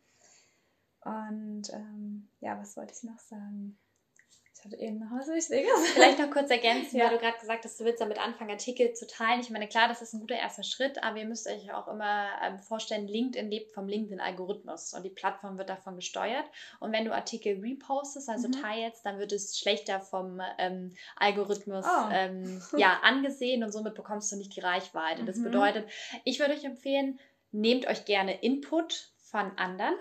Und 1.02 1.72
ähm, 1.72 2.28
ja, 2.40 2.60
was 2.60 2.76
wollte 2.76 2.94
ich 2.96 3.04
noch 3.04 3.20
sagen? 3.20 3.78
Hatte 4.66 4.78
eben 4.78 5.00
noch 5.00 5.12
was 5.12 5.28
Wichtiges. 5.28 5.70
Vielleicht 5.94 6.20
noch 6.20 6.32
kurz 6.32 6.50
ergänzen, 6.50 6.98
ja. 6.98 7.06
weil 7.06 7.14
du 7.14 7.20
gerade 7.20 7.38
gesagt 7.38 7.64
hast, 7.64 7.80
du 7.80 7.86
willst 7.86 8.02
damit 8.02 8.20
anfangen, 8.20 8.50
Artikel 8.50 8.94
zu 8.94 9.06
teilen. 9.06 9.40
Ich 9.40 9.50
meine, 9.52 9.68
klar, 9.68 9.88
das 9.88 10.02
ist 10.02 10.14
ein 10.14 10.20
guter 10.20 10.36
erster 10.36 10.64
Schritt, 10.64 11.04
aber 11.04 11.18
ihr 11.18 11.26
müsst 11.26 11.48
euch 11.48 11.72
auch 11.72 11.88
immer 11.88 12.30
ähm, 12.44 12.60
vorstellen, 12.60 13.08
LinkedIn 13.08 13.50
lebt 13.50 13.72
vom 13.74 13.88
LinkedIn-Algorithmus 13.88 14.94
und 14.94 15.04
die 15.04 15.10
Plattform 15.10 15.58
wird 15.58 15.70
davon 15.70 15.96
gesteuert. 15.96 16.46
Und 16.80 16.92
wenn 16.92 17.06
du 17.06 17.14
Artikel 17.14 17.60
repostest, 17.60 18.28
also 18.28 18.48
mhm. 18.48 18.54
teilst, 18.54 19.06
dann 19.06 19.20
wird 19.20 19.32
es 19.32 19.58
schlechter 19.58 20.00
vom 20.02 20.42
ähm, 20.58 20.96
Algorithmus 21.16 21.86
oh. 21.86 22.10
ähm, 22.12 22.62
ja, 22.78 23.00
angesehen 23.04 23.64
und 23.64 23.72
somit 23.72 23.94
bekommst 23.94 24.32
du 24.32 24.36
nicht 24.36 24.56
die 24.56 24.62
Reichweite. 24.62 25.22
Mhm. 25.22 25.26
Das 25.28 25.42
bedeutet, 25.42 25.88
ich 26.24 26.40
würde 26.40 26.54
euch 26.54 26.64
empfehlen, 26.64 27.20
nehmt 27.52 27.88
euch 27.88 28.06
gerne 28.06 28.42
Input 28.42 29.12
von 29.26 29.58
anderen. 29.58 29.96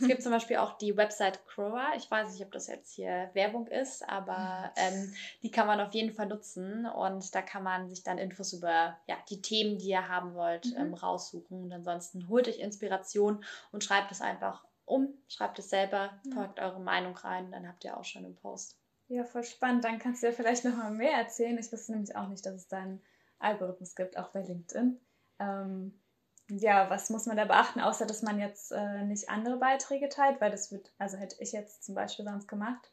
Es 0.00 0.08
gibt 0.08 0.22
zum 0.22 0.32
Beispiel 0.32 0.56
auch 0.56 0.76
die 0.76 0.96
Website 0.96 1.46
Crower. 1.46 1.92
Ich 1.96 2.10
weiß 2.10 2.32
nicht, 2.32 2.44
ob 2.44 2.50
das 2.52 2.66
jetzt 2.66 2.92
hier 2.92 3.30
Werbung 3.32 3.68
ist, 3.68 4.06
aber 4.08 4.72
ähm, 4.76 5.14
die 5.42 5.50
kann 5.50 5.66
man 5.66 5.80
auf 5.80 5.94
jeden 5.94 6.12
Fall 6.12 6.26
nutzen 6.26 6.84
und 6.86 7.34
da 7.34 7.42
kann 7.42 7.62
man 7.62 7.88
sich 7.88 8.02
dann 8.02 8.18
Infos 8.18 8.52
über 8.52 8.98
ja, 9.06 9.16
die 9.30 9.40
Themen, 9.40 9.78
die 9.78 9.90
ihr 9.90 10.08
haben 10.08 10.34
wollt, 10.34 10.66
mhm. 10.66 10.76
ähm, 10.78 10.94
raussuchen. 10.94 11.62
Und 11.62 11.72
ansonsten 11.72 12.28
holt 12.28 12.48
euch 12.48 12.58
Inspiration 12.58 13.44
und 13.70 13.84
schreibt 13.84 14.10
es 14.10 14.20
einfach 14.20 14.64
um, 14.84 15.14
schreibt 15.28 15.58
es 15.58 15.70
selber, 15.70 16.20
folgt 16.34 16.60
eure 16.60 16.80
Meinung 16.80 17.16
rein, 17.16 17.50
dann 17.50 17.66
habt 17.66 17.84
ihr 17.84 17.96
auch 17.96 18.04
schon 18.04 18.24
einen 18.24 18.36
Post. 18.36 18.78
Ja, 19.08 19.24
voll 19.24 19.44
spannend. 19.44 19.84
Dann 19.84 19.98
kannst 19.98 20.22
du 20.22 20.26
ja 20.26 20.32
vielleicht 20.32 20.64
noch 20.64 20.76
mal 20.76 20.90
mehr 20.90 21.12
erzählen. 21.12 21.56
Ich 21.58 21.70
wusste 21.72 21.92
nämlich 21.92 22.16
auch 22.16 22.28
nicht, 22.28 22.44
dass 22.44 22.54
es 22.54 22.68
da 22.68 22.78
einen 22.78 23.02
Algorithmus 23.38 23.94
gibt, 23.94 24.18
auch 24.18 24.30
bei 24.30 24.42
LinkedIn. 24.42 25.00
Ähm, 25.38 26.00
ja, 26.48 26.88
was 26.90 27.10
muss 27.10 27.26
man 27.26 27.36
da 27.36 27.44
beachten, 27.44 27.80
außer 27.80 28.06
dass 28.06 28.22
man 28.22 28.38
jetzt 28.38 28.72
äh, 28.72 29.02
nicht 29.04 29.28
andere 29.28 29.56
Beiträge 29.56 30.08
teilt, 30.08 30.40
weil 30.40 30.50
das 30.50 30.70
wird, 30.70 30.92
also 30.98 31.16
hätte 31.16 31.36
ich 31.40 31.52
jetzt 31.52 31.84
zum 31.84 31.94
Beispiel 31.94 32.24
sonst 32.24 32.46
gemacht. 32.46 32.90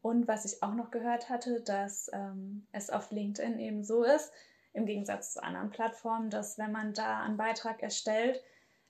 Und 0.00 0.28
was 0.28 0.44
ich 0.44 0.62
auch 0.62 0.74
noch 0.74 0.90
gehört 0.90 1.30
hatte, 1.30 1.60
dass 1.62 2.10
ähm, 2.12 2.66
es 2.72 2.90
auf 2.90 3.10
LinkedIn 3.10 3.58
eben 3.58 3.84
so 3.84 4.04
ist, 4.04 4.32
im 4.72 4.86
Gegensatz 4.86 5.34
zu 5.34 5.42
anderen 5.42 5.70
Plattformen, 5.70 6.30
dass 6.30 6.58
wenn 6.58 6.72
man 6.72 6.92
da 6.94 7.22
einen 7.22 7.36
Beitrag 7.36 7.82
erstellt, 7.82 8.42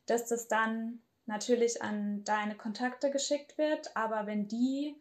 dass 0.06 0.26
das 0.26 0.48
dann 0.48 1.02
natürlich 1.26 1.82
an 1.82 2.24
deine 2.24 2.56
Kontakte 2.56 3.10
geschickt 3.10 3.58
wird, 3.58 3.96
aber 3.96 4.26
wenn 4.26 4.48
die 4.48 4.96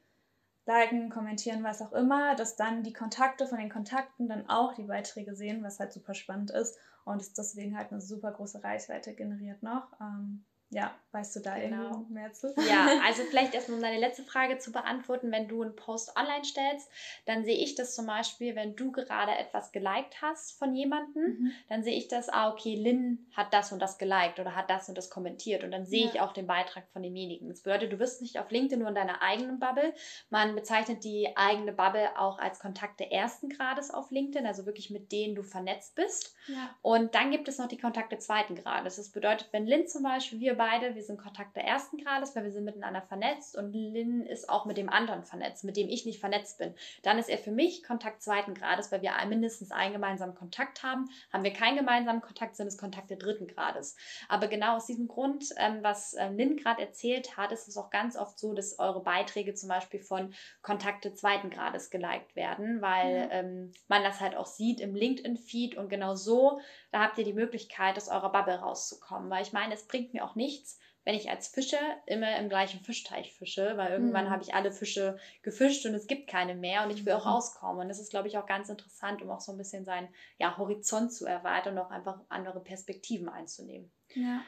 liken, 0.66 1.10
kommentieren, 1.10 1.64
was 1.64 1.82
auch 1.82 1.92
immer, 1.92 2.36
dass 2.36 2.56
dann 2.56 2.84
die 2.84 2.94
Kontakte 2.94 3.48
von 3.48 3.58
den 3.58 3.70
Kontakten 3.70 4.28
dann 4.28 4.50
auch 4.50 4.74
die 4.74 4.84
Beiträge 4.84 5.36
sehen, 5.36 5.64
was 5.64 5.80
halt 5.80 5.92
super 5.92 6.14
spannend 6.14 6.52
ist 6.52 6.78
und 7.06 7.22
es 7.22 7.34
deswegen 7.34 7.78
halt 7.78 7.92
eine 7.92 8.02
super 8.02 8.32
große 8.32 8.64
Reichweite 8.64 9.14
generiert 9.14 9.62
noch. 9.62 9.92
Ähm, 10.00 10.46
ja, 10.74 10.94
weißt 11.12 11.36
du 11.36 11.40
da 11.42 11.58
genau. 11.58 11.92
irgendwie 11.92 12.14
mehr 12.14 12.34
zu? 12.34 12.54
Ja, 12.68 12.88
also 13.06 13.24
vielleicht 13.24 13.54
erstmal 13.54 13.78
um 13.78 13.84
deine 13.84 14.00
letzte 14.00 14.24
Frage 14.24 14.58
zu 14.58 14.72
beantworten. 14.72 15.32
Wenn 15.32 15.48
du 15.48 15.62
einen 15.62 15.76
Post 15.76 16.16
online 16.18 16.44
stellst, 16.44 16.90
dann 17.26 17.46
sehe 17.46 17.58
ich 17.58 17.76
das 17.76 17.96
zum 17.96 18.08
Beispiel, 18.08 18.56
wenn 18.56 18.76
du 18.76 18.92
gerade 18.92 19.32
etwas 19.36 19.72
geliked 19.72 20.22
hast 20.22 20.58
von 20.58 20.76
jemandem, 20.76 21.24
mhm. 21.24 21.52
dann 21.70 21.84
sehe 21.84 21.96
ich 21.96 22.08
das, 22.08 22.30
ah, 22.30 22.52
okay, 22.52 22.76
Lynn 22.76 23.28
hat 23.36 23.54
das 23.54 23.72
und 23.72 23.80
das 23.80 23.98
geliked 23.98 24.40
oder 24.40 24.56
hat 24.56 24.70
das 24.70 24.90
und 24.90 24.98
das 24.98 25.10
kommentiert 25.10 25.64
und 25.64 25.72
dann 25.72 25.86
sehe 25.86 26.06
ja. 26.06 26.12
ich 26.12 26.22
auch 26.22 26.34
den 26.34 26.48
Beitrag 26.48 26.88
von 26.92 27.04
demjenigen. 27.04 27.50
Das 27.50 27.62
bedeutet, 27.62 27.94
du 27.94 28.00
wirst 28.00 28.22
nicht 28.22 28.40
auf 28.40 28.50
LinkedIn 28.50 28.80
nur 28.80 28.90
in 28.90 28.96
deiner 28.96 29.22
eigenen 29.22 29.60
Bubble. 29.60 29.94
Man 30.30 30.56
bezeichnet 30.56 31.04
die 31.04 31.30
eigene 31.36 31.74
Bubble 31.74 32.18
auch 32.18 32.40
als 32.40 32.60
Kontakte 32.60 33.12
ersten 33.12 33.50
Grades 33.50 33.92
auf 33.92 34.10
LinkedIn, 34.10 34.48
also 34.48 34.66
wirklich 34.66 34.90
mit 34.90 35.12
denen 35.12 35.36
du 35.36 35.44
vernetzt 35.44 35.96
bist. 35.96 36.36
Ja. 36.48 36.76
Und 36.82 37.14
dann 37.14 37.30
gibt 37.30 37.48
es 37.48 37.60
noch 37.60 37.68
die 37.68 37.78
Kontakte 37.78 38.18
zweiten 38.18 38.56
Grades. 38.56 38.96
Das 38.96 39.10
bedeutet, 39.10 39.50
wenn 39.52 39.68
Lynn 39.68 39.88
zum 39.88 40.04
Beispiel, 40.04 40.40
wir 40.40 40.56
beide, 40.56 40.63
wir 40.96 41.04
sind 41.04 41.20
Kontakte 41.20 41.62
ersten 41.62 41.98
Grades, 41.98 42.36
weil 42.36 42.44
wir 42.44 42.52
sind 42.52 42.66
miteinander 42.66 43.02
vernetzt 43.02 43.58
und 43.58 43.74
Lynn 43.74 44.26
ist 44.26 44.50
auch 44.50 44.66
mit 44.66 44.78
dem 44.78 44.90
anderen 44.90 45.24
vernetzt, 45.24 45.64
mit 45.64 45.78
dem 45.78 45.90
ich 45.90 46.06
nicht 46.06 46.20
vernetzt 46.20 46.58
bin. 46.58 46.74
Dann 47.04 47.18
ist 47.18 47.30
er 47.30 47.38
für 47.38 47.52
mich 47.52 47.84
Kontakt 47.84 48.22
zweiten 48.22 48.54
Grades, 48.54 48.92
weil 48.92 49.02
wir 49.02 49.14
mindestens 49.28 49.72
einen 49.72 49.94
gemeinsamen 49.94 50.36
Kontakt 50.36 50.84
haben. 50.84 51.10
Haben 51.32 51.44
wir 51.44 51.54
keinen 51.54 51.78
gemeinsamen 51.78 52.22
Kontakt, 52.22 52.56
sind 52.56 52.68
es 52.68 52.78
Kontakte 52.78 53.18
dritten 53.18 53.48
Grades. 53.48 53.96
Aber 54.28 54.48
genau 54.48 54.76
aus 54.76 54.86
diesem 54.86 55.08
Grund, 55.08 55.46
ähm, 55.58 55.80
was 55.82 56.14
äh, 56.14 56.30
Lynn 56.30 56.58
gerade 56.58 56.82
erzählt 56.82 57.38
hat, 57.38 57.52
ist 57.52 57.68
es 57.68 57.78
auch 57.78 57.90
ganz 57.90 58.18
oft 58.18 58.40
so, 58.40 58.54
dass 58.54 58.80
eure 58.80 59.04
Beiträge 59.04 59.54
zum 59.54 59.70
Beispiel 59.70 60.00
von 60.00 60.34
Kontakte 60.62 61.14
zweiten 61.14 61.50
Grades 61.50 61.90
geliked 61.90 62.36
werden, 62.36 62.82
weil 62.82 63.16
ja. 63.16 63.32
ähm, 63.32 63.72
man 63.88 64.04
das 64.04 64.20
halt 64.20 64.36
auch 64.36 64.46
sieht 64.46 64.80
im 64.80 64.96
LinkedIn-Feed 64.96 65.76
und 65.76 65.90
genau 65.90 66.16
so, 66.16 66.60
da 66.92 67.02
habt 67.02 67.18
ihr 67.18 67.24
die 67.24 67.34
Möglichkeit, 67.34 67.98
aus 67.98 68.10
eurer 68.10 68.32
Bubble 68.32 68.60
rauszukommen. 68.60 69.30
Weil 69.30 69.44
ich 69.44 69.54
meine, 69.54 69.74
es 69.74 69.88
bringt 69.88 70.14
mir 70.14 70.26
auch 70.26 70.36
nichts, 70.54 70.80
wenn 71.06 71.16
ich 71.16 71.30
als 71.30 71.48
Fischer 71.50 71.98
immer 72.06 72.38
im 72.38 72.48
gleichen 72.48 72.80
Fischteich 72.80 73.34
fische, 73.34 73.76
weil 73.76 73.92
irgendwann 73.92 74.26
mhm. 74.26 74.30
habe 74.30 74.44
ich 74.44 74.54
alle 74.54 74.72
Fische 74.72 75.18
gefischt 75.42 75.86
und 75.86 75.94
es 75.94 76.08
gibt 76.08 76.30
keine 76.30 76.56
mehr 76.56 76.84
und 76.84 76.92
ich 76.92 77.06
will 77.06 77.14
auch 77.14 77.26
mhm. 77.26 77.32
rauskommen. 77.32 77.82
Und 77.82 77.90
das 77.90 78.00
ist, 78.00 78.12
glaube 78.12 78.30
ich, 78.30 78.38
auch 78.38 78.46
ganz 78.46 78.70
interessant, 78.70 79.22
um 79.22 79.30
auch 79.30 79.42
so 79.42 79.52
ein 79.52 79.58
bisschen 79.58 79.84
seinen 79.84 80.08
ja, 80.38 80.58
Horizont 80.58 81.14
zu 81.14 81.26
erweitern 81.26 81.78
und 81.78 81.86
auch 81.86 81.92
einfach 81.92 82.22
andere 82.30 82.62
Perspektiven 82.62 83.28
einzunehmen. 83.28 83.92
Ja. 84.14 84.42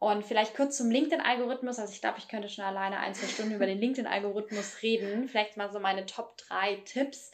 Und 0.00 0.24
vielleicht 0.24 0.54
kurz 0.54 0.76
zum 0.76 0.92
LinkedIn-Algorithmus. 0.92 1.80
Also 1.80 1.92
ich 1.92 2.00
glaube, 2.00 2.18
ich 2.18 2.28
könnte 2.28 2.48
schon 2.48 2.64
alleine 2.64 3.00
ein, 3.00 3.14
zwei 3.14 3.26
Stunden 3.26 3.54
über 3.54 3.66
den 3.66 3.78
LinkedIn-Algorithmus 3.78 4.80
reden. 4.82 5.28
Vielleicht 5.28 5.56
mal 5.56 5.72
so 5.72 5.80
meine 5.80 6.06
Top 6.06 6.36
3 6.48 6.76
Tipps. 6.84 7.32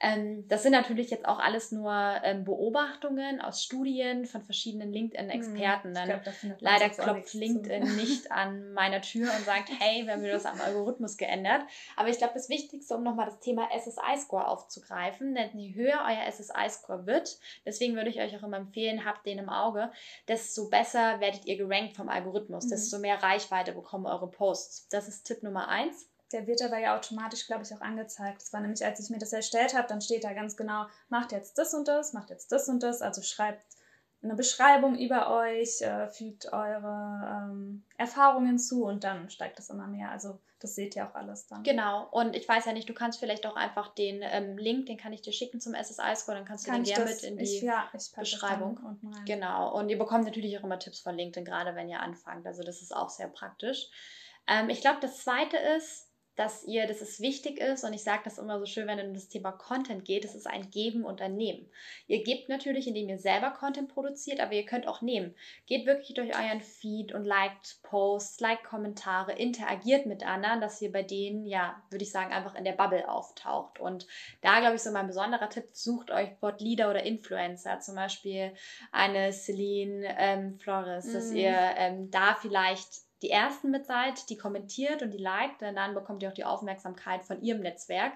Ähm, 0.00 0.48
das 0.48 0.62
sind 0.62 0.72
natürlich 0.72 1.10
jetzt 1.10 1.26
auch 1.26 1.38
alles 1.38 1.72
nur 1.72 1.92
ähm, 2.24 2.44
Beobachtungen 2.44 3.42
aus 3.42 3.62
Studien 3.62 4.24
von 4.24 4.42
verschiedenen 4.42 4.94
LinkedIn-Experten. 4.94 5.94
Hm, 5.94 6.54
leider 6.60 6.88
klopft 6.88 7.34
LinkedIn 7.34 7.86
zu. 7.86 7.92
nicht 7.96 8.32
an 8.32 8.72
meiner 8.72 9.02
Tür 9.02 9.30
und 9.36 9.44
sagt, 9.44 9.68
hey, 9.78 10.06
wir 10.06 10.14
haben 10.14 10.22
was 10.22 10.46
am 10.46 10.58
Algorithmus 10.62 11.18
geändert. 11.18 11.64
Aber 11.96 12.08
ich 12.08 12.16
glaube, 12.16 12.32
das 12.32 12.48
Wichtigste, 12.48 12.94
um 12.94 13.02
nochmal 13.02 13.26
das 13.26 13.40
Thema 13.40 13.68
SSI-Score 13.70 14.48
aufzugreifen, 14.48 15.34
denn 15.34 15.50
je 15.58 15.74
höher 15.74 16.02
euer 16.06 16.32
SSI-Score 16.32 17.06
wird, 17.06 17.38
deswegen 17.66 17.94
würde 17.94 18.08
ich 18.08 18.20
euch 18.20 18.34
auch 18.38 18.42
immer 18.42 18.56
empfehlen, 18.56 19.04
habt 19.04 19.26
den 19.26 19.38
im 19.38 19.50
Auge, 19.50 19.90
desto 20.28 20.70
besser 20.70 21.20
werdet 21.20 21.44
ihr 21.44 21.58
gerankt 21.58 21.94
vom 21.96 22.05
vom 22.06 22.08
Algorithmus, 22.08 22.66
mhm. 22.66 22.70
desto 22.70 22.98
mehr 22.98 23.22
Reichweite 23.22 23.72
bekommen 23.72 24.06
eure 24.06 24.28
Posts. 24.28 24.88
Das 24.88 25.08
ist 25.08 25.24
Tipp 25.24 25.42
Nummer 25.42 25.68
eins. 25.68 26.06
Der 26.32 26.46
wird 26.46 26.62
aber 26.62 26.78
ja 26.78 26.96
automatisch, 26.96 27.46
glaube 27.46 27.62
ich, 27.62 27.72
auch 27.74 27.80
angezeigt. 27.80 28.42
Das 28.42 28.52
war 28.52 28.60
nämlich, 28.60 28.84
als 28.84 28.98
ich 29.00 29.10
mir 29.10 29.18
das 29.18 29.32
erstellt 29.32 29.76
habe, 29.76 29.86
dann 29.88 30.00
steht 30.00 30.24
da 30.24 30.32
ganz 30.32 30.56
genau, 30.56 30.86
macht 31.08 31.32
jetzt 31.32 31.56
das 31.58 31.72
und 31.72 31.86
das, 31.86 32.12
macht 32.12 32.30
jetzt 32.30 32.50
das 32.50 32.68
und 32.68 32.82
das. 32.82 33.00
Also 33.00 33.22
schreibt 33.22 33.62
eine 34.26 34.36
Beschreibung 34.36 34.98
über 34.98 35.30
euch, 35.30 35.80
äh, 35.80 36.08
fügt 36.08 36.52
eure 36.52 37.48
ähm, 37.50 37.82
Erfahrungen 37.96 38.58
zu 38.58 38.84
und 38.84 39.04
dann 39.04 39.30
steigt 39.30 39.58
das 39.58 39.70
immer 39.70 39.86
mehr. 39.86 40.10
Also 40.10 40.38
das 40.60 40.74
seht 40.74 40.96
ihr 40.96 41.06
auch 41.06 41.14
alles 41.14 41.46
dann. 41.46 41.62
Genau. 41.62 42.08
Und 42.10 42.34
ich 42.34 42.48
weiß 42.48 42.64
ja 42.64 42.72
nicht, 42.72 42.88
du 42.88 42.94
kannst 42.94 43.20
vielleicht 43.20 43.46
auch 43.46 43.56
einfach 43.56 43.94
den 43.94 44.20
ähm, 44.22 44.56
Link, 44.56 44.86
den 44.86 44.96
kann 44.96 45.12
ich 45.12 45.22
dir 45.22 45.32
schicken 45.32 45.60
zum 45.60 45.74
SSI-Score, 45.74 46.36
dann 46.36 46.46
kannst 46.46 46.66
du 46.66 46.70
kann 46.70 46.82
den 46.82 46.94
gerne 46.94 47.10
mit 47.10 47.22
in 47.22 47.36
die 47.36 47.44
ich, 47.44 47.62
ja, 47.62 47.90
Beschreibung. 48.16 48.98
Genau. 49.26 49.78
Und 49.78 49.90
ihr 49.90 49.98
bekommt 49.98 50.24
natürlich 50.24 50.58
auch 50.58 50.64
immer 50.64 50.78
Tipps 50.78 51.00
von 51.00 51.14
LinkedIn, 51.14 51.44
gerade 51.44 51.74
wenn 51.74 51.88
ihr 51.88 52.00
anfangt. 52.00 52.46
Also 52.46 52.62
das 52.62 52.82
ist 52.82 52.94
auch 52.94 53.10
sehr 53.10 53.28
praktisch. 53.28 53.90
Ähm, 54.48 54.70
ich 54.70 54.80
glaube, 54.80 54.98
das 55.00 55.18
zweite 55.22 55.56
ist, 55.76 56.05
dass 56.36 56.64
ihr, 56.64 56.86
dass 56.86 57.00
es 57.00 57.20
wichtig 57.20 57.58
ist 57.58 57.82
und 57.82 57.94
ich 57.94 58.02
sage 58.02 58.22
das 58.24 58.38
immer 58.38 58.58
so 58.58 58.66
schön, 58.66 58.86
wenn 58.86 58.98
es 58.98 59.06
um 59.06 59.14
das 59.14 59.28
Thema 59.28 59.52
Content 59.52 60.04
geht, 60.04 60.24
es 60.24 60.34
ist 60.34 60.46
ein 60.46 60.70
Geben 60.70 61.04
und 61.04 61.22
ein 61.22 61.34
Nehmen. 61.34 61.68
Ihr 62.06 62.22
gebt 62.22 62.50
natürlich, 62.50 62.86
indem 62.86 63.08
ihr 63.08 63.18
selber 63.18 63.50
Content 63.50 63.88
produziert, 63.88 64.40
aber 64.40 64.52
ihr 64.52 64.66
könnt 64.66 64.86
auch 64.86 65.00
nehmen. 65.00 65.34
Geht 65.66 65.86
wirklich 65.86 66.14
durch 66.14 66.36
euren 66.36 66.60
Feed 66.60 67.12
und 67.12 67.24
liked 67.24 67.78
Posts, 67.82 68.40
liked 68.40 68.64
Kommentare, 68.64 69.32
interagiert 69.32 70.04
mit 70.04 70.26
anderen, 70.26 70.60
dass 70.60 70.80
ihr 70.82 70.92
bei 70.92 71.02
denen, 71.02 71.46
ja, 71.46 71.82
würde 71.90 72.04
ich 72.04 72.12
sagen, 72.12 72.32
einfach 72.32 72.54
in 72.54 72.64
der 72.64 72.72
Bubble 72.72 73.08
auftaucht. 73.08 73.80
Und 73.80 74.06
da, 74.42 74.60
glaube 74.60 74.76
ich, 74.76 74.82
so 74.82 74.90
mein 74.90 75.06
besonderer 75.06 75.48
Tipp, 75.48 75.68
sucht 75.72 76.10
euch 76.10 76.36
Bot 76.38 76.60
Leader 76.60 76.90
oder 76.90 77.02
Influencer, 77.02 77.80
zum 77.80 77.94
Beispiel 77.94 78.52
eine 78.92 79.32
Celine 79.32 80.14
ähm, 80.18 80.58
Flores, 80.58 81.06
mm. 81.06 81.12
dass 81.14 81.30
mhm. 81.30 81.36
ihr 81.36 81.56
ähm, 81.76 82.10
da 82.10 82.34
vielleicht 82.34 83.06
die 83.22 83.30
ersten 83.30 83.70
mit 83.70 83.86
seid, 83.86 84.28
die 84.28 84.36
kommentiert 84.36 85.02
und 85.02 85.10
die 85.10 85.18
liked, 85.18 85.62
denn 85.62 85.76
dann 85.76 85.94
bekommt 85.94 86.22
ihr 86.22 86.28
auch 86.28 86.34
die 86.34 86.44
Aufmerksamkeit 86.44 87.24
von 87.24 87.40
ihrem 87.40 87.60
Netzwerk 87.60 88.12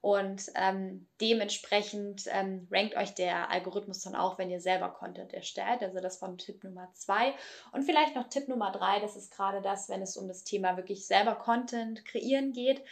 und 0.00 0.46
ähm, 0.54 1.06
dementsprechend 1.20 2.24
ähm, 2.30 2.68
rankt 2.70 2.96
euch 2.96 3.14
der 3.14 3.50
Algorithmus 3.50 4.00
dann 4.00 4.14
auch, 4.14 4.38
wenn 4.38 4.50
ihr 4.50 4.60
selber 4.60 4.90
Content 4.90 5.32
erstellt. 5.32 5.82
Also 5.82 6.00
das 6.00 6.20
war 6.20 6.36
Tipp 6.36 6.62
Nummer 6.64 6.90
zwei 6.92 7.34
und 7.72 7.84
vielleicht 7.84 8.14
noch 8.14 8.28
Tipp 8.28 8.48
Nummer 8.48 8.70
drei. 8.72 9.00
Das 9.00 9.16
ist 9.16 9.32
gerade 9.34 9.62
das, 9.62 9.88
wenn 9.88 10.02
es 10.02 10.16
um 10.16 10.28
das 10.28 10.44
Thema 10.44 10.76
wirklich 10.76 11.06
selber 11.06 11.34
Content 11.34 12.04
kreieren 12.04 12.52
geht. 12.52 12.82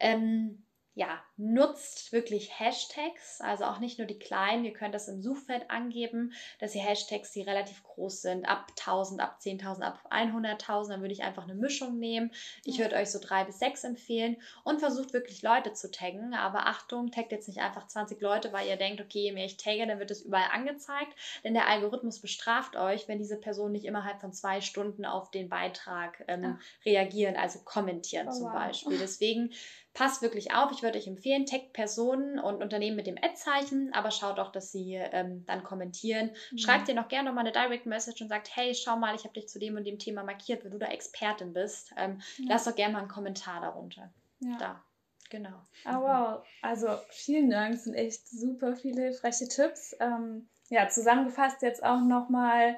Ähm, 0.00 0.64
ja, 0.94 1.22
nutzt 1.36 2.12
wirklich 2.12 2.60
Hashtags, 2.60 3.40
also 3.40 3.64
auch 3.64 3.80
nicht 3.80 3.98
nur 3.98 4.06
die 4.06 4.18
kleinen. 4.18 4.64
Ihr 4.64 4.72
könnt 4.72 4.94
das 4.94 5.08
im 5.08 5.20
Suchfeld 5.20 5.68
angeben, 5.68 6.32
dass 6.60 6.74
ihr 6.74 6.82
Hashtags, 6.82 7.32
die 7.32 7.42
relativ 7.42 7.82
groß 7.82 8.22
sind, 8.22 8.44
ab 8.44 8.68
1000, 8.78 9.20
ab 9.20 9.38
10.000, 9.42 9.80
ab 9.80 9.98
100.000, 10.10 10.88
dann 10.88 11.00
würde 11.00 11.12
ich 11.12 11.24
einfach 11.24 11.44
eine 11.44 11.56
Mischung 11.56 11.98
nehmen. 11.98 12.30
Ich 12.64 12.78
würde 12.78 12.94
euch 12.94 13.10
so 13.10 13.18
drei 13.20 13.44
bis 13.44 13.58
sechs 13.58 13.82
empfehlen 13.82 14.36
und 14.62 14.78
versucht 14.78 15.12
wirklich 15.12 15.42
Leute 15.42 15.72
zu 15.72 15.90
taggen. 15.90 16.34
Aber 16.34 16.68
Achtung, 16.68 17.10
taggt 17.10 17.32
jetzt 17.32 17.48
nicht 17.48 17.60
einfach 17.60 17.88
20 17.88 18.20
Leute, 18.20 18.52
weil 18.52 18.68
ihr 18.68 18.76
denkt, 18.76 19.00
okay, 19.00 19.22
je 19.22 19.32
mehr 19.32 19.46
ich 19.46 19.56
tagge, 19.56 19.86
dann 19.86 19.98
wird 19.98 20.12
es 20.12 20.22
überall 20.22 20.50
angezeigt. 20.52 21.14
Denn 21.42 21.54
der 21.54 21.68
Algorithmus 21.68 22.20
bestraft 22.20 22.76
euch, 22.76 23.08
wenn 23.08 23.18
diese 23.18 23.36
Personen 23.36 23.72
nicht 23.72 23.86
innerhalb 23.86 24.20
von 24.20 24.32
zwei 24.32 24.60
Stunden 24.60 25.04
auf 25.04 25.32
den 25.32 25.48
Beitrag 25.48 26.24
ähm, 26.28 26.60
reagieren, 26.84 27.34
also 27.34 27.58
kommentieren 27.64 28.28
oh, 28.28 28.32
zum 28.32 28.46
wow. 28.46 28.54
Beispiel. 28.54 28.98
Deswegen 28.98 29.52
passt 29.94 30.22
wirklich 30.22 30.52
auf. 30.52 30.72
Ich 30.72 30.82
würde 30.82 30.98
euch 30.98 31.06
empfehlen, 31.06 31.23
taggt 31.46 31.72
Personen 31.72 32.38
und 32.38 32.62
Unternehmen 32.62 32.96
mit 32.96 33.06
dem 33.06 33.16
Ad-Zeichen, 33.16 33.92
aber 33.92 34.10
schaut 34.10 34.38
auch, 34.38 34.52
dass 34.52 34.72
sie 34.72 34.94
ähm, 34.94 35.44
dann 35.46 35.64
kommentieren. 35.64 36.30
Mhm. 36.50 36.58
Schreibt 36.58 36.88
dir 36.88 36.94
noch 36.94 37.08
gerne 37.08 37.28
nochmal 37.28 37.46
eine 37.46 37.52
Direct 37.52 37.86
Message 37.86 38.20
und 38.22 38.28
sagt, 38.28 38.54
hey, 38.54 38.74
schau 38.74 38.96
mal, 38.96 39.14
ich 39.14 39.24
habe 39.24 39.34
dich 39.34 39.48
zu 39.48 39.58
dem 39.58 39.76
und 39.76 39.84
dem 39.84 39.98
Thema 39.98 40.22
markiert, 40.22 40.64
wenn 40.64 40.72
du 40.72 40.78
da 40.78 40.86
Expertin 40.86 41.52
bist. 41.52 41.92
Ähm, 41.96 42.20
ja. 42.38 42.46
Lass 42.50 42.64
doch 42.64 42.74
gerne 42.74 42.92
mal 42.92 43.00
einen 43.00 43.08
Kommentar 43.08 43.60
darunter. 43.60 44.12
Ja. 44.40 44.56
Da. 44.58 44.84
Genau. 45.30 45.58
Oh, 45.86 46.02
wow. 46.02 46.46
Also 46.62 46.88
vielen 47.10 47.50
Dank, 47.50 47.74
das 47.74 47.84
sind 47.84 47.94
echt 47.94 48.28
super 48.28 48.76
viele 48.76 49.02
hilfreiche 49.02 49.48
Tipps. 49.48 49.96
Ähm, 49.98 50.48
ja, 50.68 50.88
zusammengefasst 50.88 51.62
jetzt 51.62 51.82
auch 51.82 52.00
nochmal 52.00 52.76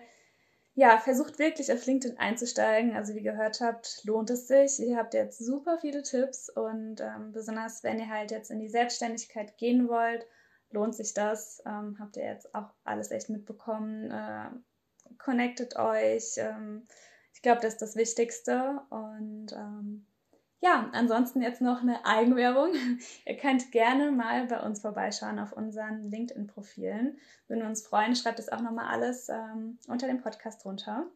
ja, 0.79 0.99
versucht 0.99 1.39
wirklich 1.39 1.73
auf 1.73 1.87
LinkedIn 1.87 2.19
einzusteigen. 2.19 2.95
Also 2.95 3.15
wie 3.15 3.21
ihr 3.21 3.33
gehört 3.33 3.63
habt, 3.63 4.03
lohnt 4.05 4.29
es 4.29 4.47
sich. 4.47 4.79
Ihr 4.79 4.99
habt 4.99 5.15
jetzt 5.15 5.39
super 5.39 5.79
viele 5.79 6.03
Tipps 6.03 6.51
und 6.51 7.01
ähm, 7.01 7.33
besonders 7.33 7.83
wenn 7.83 7.99
ihr 7.99 8.11
halt 8.11 8.31
jetzt 8.31 8.51
in 8.51 8.61
die 8.61 8.69
Selbstständigkeit 8.69 9.57
gehen 9.57 9.89
wollt, 9.89 10.27
lohnt 10.71 10.95
sich 10.95 11.15
das. 11.15 11.63
Ähm, 11.65 11.97
habt 11.99 12.19
ihr 12.19 12.27
jetzt 12.27 12.55
auch 12.55 12.75
alles 12.85 13.11
echt 13.11 13.31
mitbekommen. 13.31 14.11
Äh, 14.11 14.51
connectet 15.17 15.77
euch. 15.77 16.35
Ähm, 16.37 16.87
ich 17.33 17.41
glaube, 17.41 17.63
das 17.63 17.75
ist 17.75 17.83
das 17.83 17.97
Wichtigste 17.97 18.83
und 18.91 19.53
ähm, 19.53 20.07
ja, 20.61 20.89
ansonsten 20.93 21.43
jetzt 21.43 21.61
noch 21.61 21.83
eine 21.83 22.05
Eigenwerbung. 22.05 22.73
Ihr 23.27 23.37
könnt 23.37 23.73
gerne 23.73 24.11
mal 24.11 24.47
bei 24.47 24.61
uns 24.61 24.81
vorbeischauen 24.81 25.39
auf 25.39 25.53
unseren 25.53 26.11
LinkedIn-Profilen. 26.11 27.19
Würden 27.47 27.61
wir 27.61 27.69
uns 27.69 27.87
freuen. 27.87 28.17
Schreibt 28.17 28.39
es 28.39 28.51
auch 28.51 28.61
nochmal 28.61 28.87
alles 28.87 29.29
ähm, 29.29 29.79
unter 29.87 30.07
dem 30.07 30.23
Podcast 30.23 30.65
runter. 30.65 31.07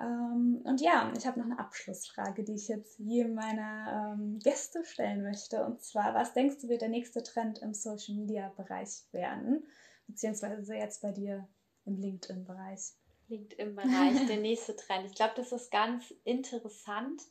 Ähm, 0.00 0.62
und 0.64 0.80
ja, 0.80 1.12
ich 1.16 1.26
habe 1.26 1.38
noch 1.38 1.46
eine 1.46 1.58
Abschlussfrage, 1.58 2.44
die 2.44 2.54
ich 2.54 2.68
jetzt 2.68 2.98
jedem 2.98 3.34
meiner 3.34 4.14
ähm, 4.16 4.38
Gäste 4.38 4.84
stellen 4.84 5.22
möchte. 5.22 5.64
Und 5.64 5.82
zwar, 5.82 6.14
was 6.14 6.32
denkst 6.32 6.56
du, 6.62 6.68
wird 6.68 6.80
der 6.80 6.88
nächste 6.88 7.22
Trend 7.22 7.58
im 7.58 7.74
Social-Media-Bereich 7.74 9.02
werden? 9.12 9.66
Beziehungsweise 10.06 10.74
jetzt 10.74 11.02
bei 11.02 11.12
dir 11.12 11.46
im 11.84 11.98
LinkedIn-Bereich? 11.98 12.94
LinkedIn-Bereich, 13.28 14.26
der 14.26 14.38
nächste 14.38 14.74
Trend. 14.76 15.06
Ich 15.06 15.14
glaube, 15.14 15.34
das 15.36 15.52
ist 15.52 15.70
ganz 15.70 16.12
interessant 16.24 17.22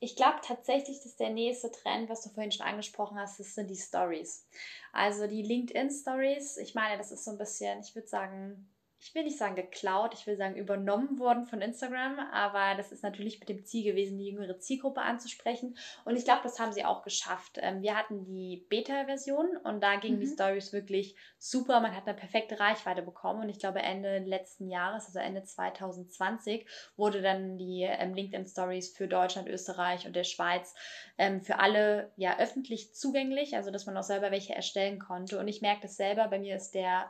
ich 0.00 0.16
glaube 0.16 0.38
tatsächlich, 0.42 1.02
dass 1.02 1.16
der 1.16 1.30
nächste 1.30 1.70
Trend, 1.70 2.08
was 2.08 2.22
du 2.22 2.30
vorhin 2.30 2.50
schon 2.50 2.66
angesprochen 2.66 3.18
hast, 3.18 3.38
das 3.38 3.54
sind 3.54 3.68
die 3.68 3.76
Stories. 3.76 4.46
Also 4.92 5.26
die 5.26 5.42
LinkedIn 5.42 5.90
Stories. 5.90 6.56
Ich 6.56 6.74
meine, 6.74 6.96
das 6.96 7.12
ist 7.12 7.24
so 7.24 7.32
ein 7.32 7.38
bisschen, 7.38 7.80
ich 7.80 7.94
würde 7.94 8.08
sagen, 8.08 8.68
ich 9.02 9.14
will 9.14 9.24
nicht 9.24 9.38
sagen 9.38 9.54
geklaut, 9.54 10.12
ich 10.12 10.26
will 10.26 10.36
sagen 10.36 10.56
übernommen 10.56 11.18
worden 11.18 11.46
von 11.46 11.62
Instagram, 11.62 12.18
aber 12.32 12.76
das 12.76 12.92
ist 12.92 13.02
natürlich 13.02 13.40
mit 13.40 13.48
dem 13.48 13.64
Ziel 13.64 13.82
gewesen, 13.82 14.18
die 14.18 14.28
jüngere 14.28 14.58
Zielgruppe 14.58 15.00
anzusprechen. 15.00 15.76
Und 16.04 16.16
ich 16.16 16.24
glaube, 16.24 16.42
das 16.42 16.60
haben 16.60 16.72
sie 16.72 16.84
auch 16.84 17.02
geschafft. 17.02 17.58
Ähm, 17.62 17.80
wir 17.80 17.96
hatten 17.96 18.26
die 18.26 18.66
Beta-Version 18.68 19.56
und 19.64 19.80
da 19.80 19.96
gingen 19.96 20.16
mhm. 20.16 20.20
die 20.20 20.26
Stories 20.26 20.74
wirklich 20.74 21.16
super. 21.38 21.80
Man 21.80 21.96
hat 21.96 22.06
eine 22.06 22.16
perfekte 22.16 22.60
Reichweite 22.60 23.00
bekommen 23.00 23.44
und 23.44 23.48
ich 23.48 23.58
glaube, 23.58 23.80
Ende 23.80 24.18
letzten 24.18 24.68
Jahres, 24.68 25.06
also 25.06 25.18
Ende 25.18 25.44
2020, 25.44 26.66
wurde 26.96 27.22
dann 27.22 27.56
die 27.56 27.84
ähm, 27.88 28.12
LinkedIn 28.12 28.46
Stories 28.46 28.94
für 28.94 29.08
Deutschland, 29.08 29.48
Österreich 29.48 30.06
und 30.06 30.14
der 30.14 30.24
Schweiz 30.24 30.74
ähm, 31.16 31.40
für 31.40 31.58
alle 31.58 32.12
ja 32.16 32.38
öffentlich 32.38 32.94
zugänglich, 32.94 33.56
also 33.56 33.70
dass 33.70 33.86
man 33.86 33.96
auch 33.96 34.02
selber 34.02 34.30
welche 34.30 34.54
erstellen 34.54 34.98
konnte. 34.98 35.38
Und 35.38 35.48
ich 35.48 35.62
merke 35.62 35.82
das 35.82 35.96
selber, 35.96 36.28
bei 36.28 36.38
mir 36.38 36.56
ist 36.56 36.72
der, 36.72 37.08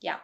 ja, 0.00 0.20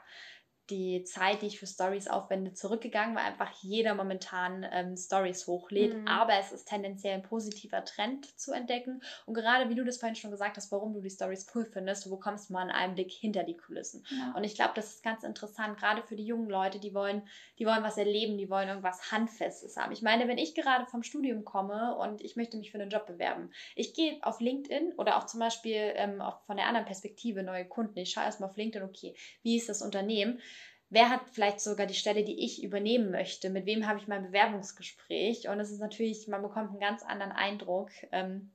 die 0.72 1.04
Zeit, 1.04 1.42
die 1.42 1.46
ich 1.46 1.58
für 1.58 1.66
Stories 1.66 2.08
aufwende, 2.08 2.54
zurückgegangen, 2.54 3.14
weil 3.14 3.24
einfach 3.24 3.50
jeder 3.60 3.94
momentan 3.94 4.66
ähm, 4.72 4.96
Stories 4.96 5.46
hochlädt. 5.46 5.94
Mhm. 5.94 6.08
Aber 6.08 6.32
es 6.38 6.50
ist 6.50 6.66
tendenziell 6.66 7.14
ein 7.14 7.22
positiver 7.22 7.84
Trend 7.84 8.26
zu 8.38 8.52
entdecken. 8.52 9.02
Und 9.26 9.34
gerade 9.34 9.68
wie 9.68 9.74
du 9.74 9.84
das 9.84 9.98
vorhin 9.98 10.16
schon 10.16 10.30
gesagt 10.30 10.56
hast, 10.56 10.72
warum 10.72 10.94
du 10.94 11.00
die 11.00 11.10
Stories 11.10 11.46
cool 11.54 11.66
findest, 11.66 12.06
du 12.06 12.10
bekommst 12.10 12.50
mal 12.50 12.62
einen 12.62 12.70
Einblick 12.70 13.12
hinter 13.12 13.44
die 13.44 13.56
Kulissen. 13.56 14.04
Ja. 14.08 14.32
Und 14.34 14.44
ich 14.44 14.54
glaube, 14.54 14.72
das 14.74 14.94
ist 14.94 15.02
ganz 15.02 15.22
interessant, 15.24 15.78
gerade 15.78 16.02
für 16.02 16.16
die 16.16 16.24
jungen 16.24 16.48
Leute, 16.48 16.80
die 16.80 16.94
wollen, 16.94 17.22
die 17.58 17.66
wollen 17.66 17.82
was 17.82 17.98
erleben, 17.98 18.38
die 18.38 18.48
wollen 18.48 18.68
irgendwas 18.68 19.12
Handfestes 19.12 19.76
haben. 19.76 19.92
Ich 19.92 20.02
meine, 20.02 20.26
wenn 20.26 20.38
ich 20.38 20.54
gerade 20.54 20.86
vom 20.86 21.02
Studium 21.02 21.44
komme 21.44 21.96
und 21.96 22.22
ich 22.22 22.36
möchte 22.36 22.56
mich 22.56 22.70
für 22.70 22.80
einen 22.80 22.90
Job 22.90 23.06
bewerben, 23.06 23.50
ich 23.76 23.92
gehe 23.92 24.18
auf 24.22 24.40
LinkedIn 24.40 24.94
oder 24.96 25.18
auch 25.18 25.26
zum 25.26 25.40
Beispiel 25.40 25.92
ähm, 25.96 26.22
von 26.46 26.56
der 26.56 26.66
anderen 26.66 26.86
Perspektive 26.86 27.42
neue 27.42 27.66
Kunden. 27.66 27.98
Ich 27.98 28.10
schaue 28.10 28.24
erstmal 28.24 28.48
auf 28.48 28.56
LinkedIn, 28.56 28.88
okay, 28.88 29.14
wie 29.42 29.56
ist 29.56 29.68
das 29.68 29.82
Unternehmen? 29.82 30.40
Wer 30.92 31.08
hat 31.08 31.22
vielleicht 31.32 31.60
sogar 31.60 31.86
die 31.86 31.94
Stelle, 31.94 32.22
die 32.22 32.44
ich 32.44 32.62
übernehmen 32.62 33.10
möchte, 33.10 33.48
mit 33.48 33.64
wem 33.66 33.86
habe 33.86 33.98
ich 33.98 34.08
mein 34.08 34.24
Bewerbungsgespräch. 34.24 35.48
Und 35.48 35.58
es 35.58 35.70
ist 35.70 35.80
natürlich, 35.80 36.28
man 36.28 36.42
bekommt 36.42 36.70
einen 36.70 36.80
ganz 36.80 37.02
anderen 37.02 37.32
Eindruck. 37.32 37.90
Ähm, 38.12 38.50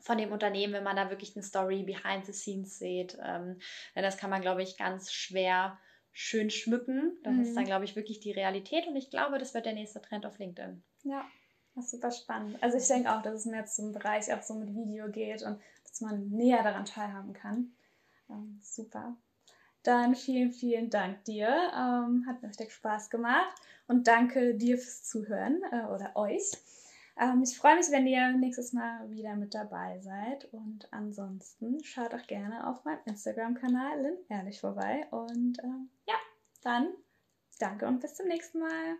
von 0.00 0.18
dem 0.18 0.32
Unternehmen, 0.32 0.72
wenn 0.72 0.82
man 0.82 0.96
da 0.96 1.10
wirklich 1.10 1.36
eine 1.36 1.44
Story 1.44 1.84
behind 1.84 2.26
the 2.26 2.32
scenes 2.32 2.78
sieht. 2.78 3.16
Ähm, 3.24 3.60
denn 3.94 4.02
das 4.02 4.16
kann 4.16 4.30
man, 4.30 4.42
glaube 4.42 4.62
ich, 4.62 4.76
ganz 4.76 5.12
schwer 5.12 5.78
schön 6.10 6.50
schmücken. 6.50 7.16
Das 7.22 7.34
mhm. 7.34 7.42
ist 7.42 7.56
dann, 7.56 7.66
glaube 7.66 7.84
ich, 7.84 7.94
wirklich 7.94 8.18
die 8.18 8.32
Realität 8.32 8.88
und 8.88 8.96
ich 8.96 9.10
glaube, 9.10 9.38
das 9.38 9.54
wird 9.54 9.64
der 9.64 9.74
nächste 9.74 10.02
Trend 10.02 10.26
auf 10.26 10.38
LinkedIn. 10.38 10.82
Ja, 11.04 11.24
das 11.76 11.84
ist 11.84 11.90
super 11.92 12.10
spannend. 12.10 12.60
Also 12.62 12.78
ich 12.78 12.86
denke 12.88 13.12
auch, 13.12 13.22
dass 13.22 13.34
es 13.34 13.46
mehr 13.46 13.64
zum 13.64 13.92
Bereich 13.92 14.32
auch 14.34 14.42
so 14.42 14.54
mit 14.54 14.74
Video 14.74 15.08
geht 15.08 15.42
und 15.42 15.60
dass 15.88 16.00
man 16.00 16.28
näher 16.30 16.64
daran 16.64 16.84
teilhaben 16.84 17.32
kann. 17.32 17.72
Ähm, 18.28 18.58
super. 18.60 19.16
Dann 19.82 20.14
vielen, 20.14 20.52
vielen 20.52 20.90
Dank 20.90 21.24
dir. 21.24 21.48
Ähm, 21.48 22.24
hat 22.26 22.42
mir 22.42 22.48
richtig 22.48 22.72
Spaß 22.72 23.10
gemacht. 23.10 23.54
Und 23.88 24.06
danke 24.06 24.54
dir 24.54 24.78
fürs 24.78 25.04
Zuhören 25.04 25.60
äh, 25.72 25.86
oder 25.86 26.16
euch. 26.16 26.52
Ähm, 27.20 27.42
ich 27.42 27.56
freue 27.56 27.76
mich, 27.76 27.90
wenn 27.90 28.06
ihr 28.06 28.32
nächstes 28.32 28.72
Mal 28.72 29.10
wieder 29.10 29.34
mit 29.36 29.54
dabei 29.54 29.98
seid. 30.00 30.46
Und 30.52 30.88
ansonsten 30.92 31.82
schaut 31.84 32.14
auch 32.14 32.26
gerne 32.26 32.66
auf 32.68 32.84
meinem 32.84 33.00
Instagram-Kanal 33.04 34.00
Lynn 34.02 34.18
Ehrlich 34.28 34.60
vorbei. 34.60 35.06
Und 35.10 35.58
ähm, 35.62 35.90
ja, 36.06 36.14
dann 36.62 36.88
danke 37.58 37.86
und 37.86 38.00
bis 38.00 38.14
zum 38.14 38.28
nächsten 38.28 38.60
Mal. 38.60 38.96